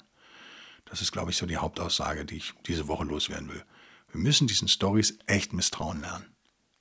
Das 0.85 1.01
ist, 1.01 1.11
glaube 1.11 1.31
ich, 1.31 1.37
so 1.37 1.45
die 1.45 1.57
Hauptaussage, 1.57 2.25
die 2.25 2.37
ich 2.37 2.53
diese 2.67 2.87
Woche 2.87 3.03
loswerden 3.03 3.49
will. 3.49 3.63
Wir 4.11 4.21
müssen 4.21 4.47
diesen 4.47 4.67
Stories 4.67 5.17
echt 5.25 5.51
misstrauen 5.51 6.01
lernen. 6.01 6.25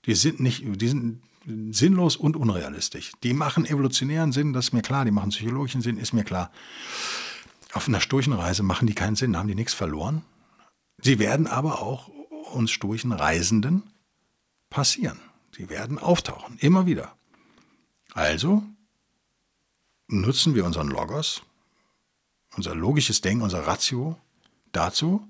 Die 0.06 0.14
sind 0.14 0.40
nicht, 0.40 0.62
die 0.64 0.88
sind 0.88 1.22
sinnlos 1.46 2.16
und 2.16 2.36
unrealistisch. 2.36 3.12
Die 3.22 3.34
machen 3.34 3.66
evolutionären 3.66 4.32
Sinn, 4.32 4.52
das 4.52 4.66
ist 4.66 4.72
mir 4.72 4.82
klar, 4.82 5.04
die 5.04 5.10
machen 5.10 5.30
psychologischen 5.30 5.82
Sinn, 5.82 5.98
ist 5.98 6.12
mir 6.12 6.24
klar. 6.24 6.50
Auf 7.72 7.88
einer 7.88 8.00
Sturchenreise 8.00 8.62
machen 8.62 8.86
die 8.86 8.94
keinen 8.94 9.16
Sinn, 9.16 9.36
haben 9.36 9.48
die 9.48 9.54
nichts 9.54 9.74
verloren. 9.74 10.22
Sie 11.02 11.18
werden 11.18 11.46
aber 11.46 11.82
auch 11.82 12.08
uns 12.52 12.70
Sturchenreisenden 12.70 13.82
passieren. 14.70 15.20
Sie 15.56 15.68
werden 15.68 15.98
auftauchen, 15.98 16.56
immer 16.58 16.86
wieder. 16.86 17.16
Also 18.12 18.62
nutzen 20.08 20.54
wir 20.54 20.64
unseren 20.64 20.88
Logos, 20.88 21.42
unser 22.56 22.74
logisches 22.74 23.20
Denken, 23.20 23.42
unser 23.42 23.66
Ratio 23.66 24.18
dazu, 24.72 25.26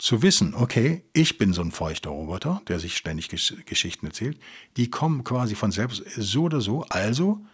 zu 0.00 0.22
wissen, 0.22 0.54
okay, 0.54 1.04
ich 1.12 1.36
bin 1.36 1.52
so 1.52 1.60
ein 1.60 1.72
feuchter 1.72 2.08
Roboter, 2.10 2.62
der 2.68 2.80
sich 2.80 2.96
ständig 2.96 3.28
Gesch 3.28 3.54
Geschichten 3.66 4.06
erzählt, 4.06 4.40
die 4.78 4.88
kommen 4.88 5.24
quasi 5.24 5.54
von 5.54 5.72
selbst 5.72 6.02
so 6.16 6.44
oder 6.44 6.62
so, 6.62 6.86
also 6.88 7.44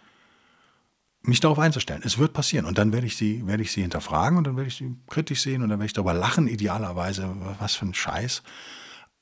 mich 1.21 1.41
darauf 1.41 1.59
einzustellen. 1.59 2.01
Es 2.05 2.17
wird 2.17 2.31
passieren 2.31 2.65
und 2.65 2.77
dann 2.77 2.93
werde 2.93 3.05
ich 3.05 3.17
sie, 3.17 3.45
werde 3.45 3.63
ich 3.63 3.73
sie 3.73 3.81
hinterfragen 3.81 4.37
und 4.37 4.45
dann 4.45 4.55
werde 4.55 4.69
ich 4.69 4.77
sie 4.77 4.95
kritisch 5.09 5.41
sehen 5.41 5.61
und 5.61 5.69
dann 5.69 5.79
werde 5.79 5.87
ich 5.87 5.93
darüber 5.93 6.13
lachen, 6.13 6.47
idealerweise, 6.47 7.35
was 7.59 7.75
für 7.75 7.85
ein 7.85 7.93
Scheiß. 7.93 8.43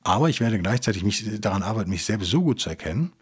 Aber 0.04 0.28
ich 0.28 0.40
werde 0.40 0.60
gleichzeitig 0.60 1.02
mich 1.02 1.40
daran 1.40 1.64
arbeiten, 1.64 1.90
mich 1.90 2.04
selbst 2.04 2.30
so 2.30 2.42
gut 2.42 2.60
zu 2.60 2.68
erkennen, 2.68 3.12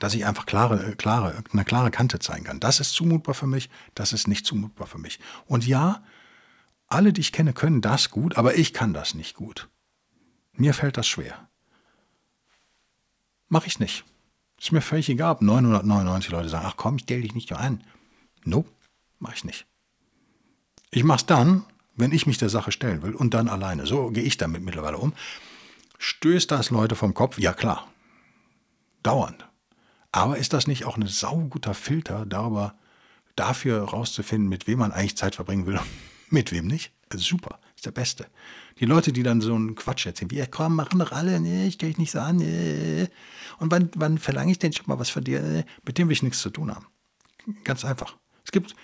dass 0.00 0.14
ich 0.14 0.26
einfach 0.26 0.44
klare, 0.44 0.96
klare, 0.96 1.44
eine 1.52 1.64
klare 1.64 1.92
Kante 1.92 2.18
zeigen 2.18 2.44
kann. 2.44 2.58
Das 2.58 2.80
ist 2.80 2.90
zumutbar 2.90 3.36
für 3.36 3.46
mich, 3.46 3.70
das 3.94 4.12
ist 4.12 4.26
nicht 4.26 4.44
zumutbar 4.44 4.88
für 4.88 4.98
mich. 4.98 5.20
Und 5.46 5.64
ja, 5.64 6.02
alle, 6.86 7.12
die 7.12 7.20
ich 7.20 7.32
kenne, 7.32 7.52
können 7.52 7.80
das 7.80 8.10
gut, 8.10 8.36
aber 8.36 8.56
ich 8.56 8.72
kann 8.72 8.94
das 8.94 9.14
nicht 9.14 9.34
gut. 9.34 9.68
Mir 10.52 10.74
fällt 10.74 10.96
das 10.96 11.06
schwer. 11.06 11.48
Mach 13.48 13.66
ich 13.66 13.80
nicht. 13.80 14.04
Ist 14.60 14.72
mir 14.72 14.80
völlig 14.80 15.08
egal, 15.08 15.32
ob 15.32 15.42
999 15.42 16.30
Leute 16.30 16.48
sagen, 16.48 16.66
ach 16.68 16.76
komm, 16.76 16.96
ich 16.96 17.02
stell 17.02 17.22
dich 17.22 17.34
nicht 17.34 17.50
nur 17.50 17.58
an. 17.58 17.82
Nope, 18.44 18.70
mach 19.18 19.34
ich 19.34 19.44
nicht. 19.44 19.66
Ich 20.90 21.04
mach's 21.04 21.26
dann, 21.26 21.64
wenn 21.96 22.12
ich 22.12 22.26
mich 22.26 22.38
der 22.38 22.48
Sache 22.48 22.72
stellen 22.72 23.02
will 23.02 23.14
und 23.14 23.34
dann 23.34 23.48
alleine. 23.48 23.86
So 23.86 24.10
gehe 24.10 24.22
ich 24.22 24.36
damit 24.36 24.62
mittlerweile 24.62 24.98
um. 24.98 25.12
Stößt 25.98 26.50
das 26.50 26.70
Leute 26.70 26.94
vom 26.96 27.14
Kopf? 27.14 27.38
Ja 27.38 27.52
klar. 27.52 27.88
Dauernd. 29.02 29.48
Aber 30.12 30.38
ist 30.38 30.52
das 30.52 30.66
nicht 30.66 30.84
auch 30.84 30.96
ein 30.96 31.06
sauguter 31.06 31.74
Filter 31.74 32.24
darüber, 32.24 32.74
dafür 33.34 33.82
rauszufinden, 33.82 34.48
mit 34.48 34.68
wem 34.68 34.78
man 34.78 34.92
eigentlich 34.92 35.16
Zeit 35.16 35.34
verbringen 35.34 35.66
will 35.66 35.80
mit 36.34 36.52
wem 36.52 36.66
nicht? 36.66 36.92
Also 37.08 37.24
super, 37.24 37.58
ist 37.76 37.86
der 37.86 37.92
Beste. 37.92 38.26
Die 38.80 38.86
Leute, 38.86 39.12
die 39.12 39.22
dann 39.22 39.40
so 39.40 39.54
einen 39.54 39.74
Quatsch 39.74 40.04
erzählen, 40.06 40.30
wie, 40.30 40.44
komm, 40.50 40.74
machen 40.76 40.98
doch 40.98 41.12
alle, 41.12 41.40
nee, 41.40 41.68
ich 41.68 41.74
stell 41.74 41.90
dich 41.90 41.98
nicht 41.98 42.10
so 42.10 42.20
an, 42.20 42.36
nee. 42.36 43.08
Und 43.58 43.70
wann, 43.70 43.90
wann 43.94 44.18
verlange 44.18 44.52
ich 44.52 44.58
denn 44.58 44.72
schon 44.72 44.86
mal 44.88 44.98
was 44.98 45.10
von 45.10 45.24
dir? 45.24 45.64
Mit 45.86 45.96
dem 45.96 46.08
will 46.08 46.12
ich 46.12 46.22
nichts 46.22 46.40
zu 46.40 46.50
tun 46.50 46.74
haben. 46.74 46.86
Ganz 47.62 47.84
einfach. 47.84 48.16
Es 48.44 48.52
gibt 48.52 48.74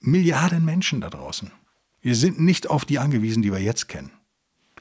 Milliarden 0.00 0.64
Menschen 0.64 1.00
da 1.00 1.10
draußen. 1.10 1.52
Wir 2.00 2.16
sind 2.16 2.40
nicht 2.40 2.68
auf 2.68 2.84
die 2.84 2.98
angewiesen, 2.98 3.42
die 3.42 3.52
wir 3.52 3.60
jetzt 3.60 3.88
kennen. 3.88 4.10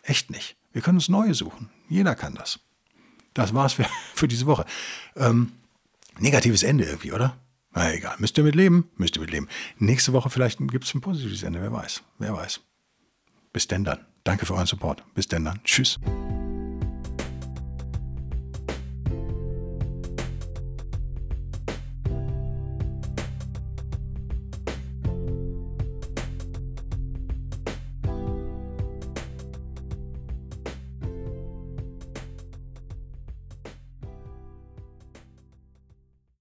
Echt 0.02 0.32
nicht. 0.32 0.58
Wir 0.74 0.82
können 0.82 0.98
uns 0.98 1.10
neue 1.10 1.36
suchen. 1.36 1.70
Jeder 1.88 2.16
kann 2.16 2.34
das. 2.34 2.60
Das 3.36 3.54
war's 3.54 3.74
für, 3.74 3.86
für 4.16 4.28
diese 4.28 4.48
Woche. 4.48 4.66
Ähm, 5.16 5.52
negatives 6.18 6.64
Ende 6.64 6.86
irgendwie, 6.86 7.12
oder? 7.12 7.38
Na 7.74 7.94
egal, 7.94 8.16
müsst 8.20 8.38
ihr 8.38 8.44
mit 8.44 8.56
leben, 8.56 8.90
müsst 8.98 9.16
ihr 9.16 9.22
mit 9.22 9.32
leben. 9.32 9.48
Nächste 9.78 10.14
Woche 10.14 10.30
vielleicht 10.30 10.60
gibt 10.60 10.86
es 10.86 10.94
ein 10.94 11.02
positives 11.02 11.44
Ende, 11.44 11.62
wer 11.62 11.72
weiß, 11.72 12.04
wer 12.20 12.34
weiß. 12.34 12.62
Bis 13.54 13.68
denn 13.68 13.84
dann. 13.84 14.06
Danke 14.24 14.46
für 14.46 14.54
euren 14.54 14.68
Support. 14.68 15.04
Bis 15.14 15.28
denn 15.28 15.46
dann. 15.46 15.64
Tschüss. 15.64 16.00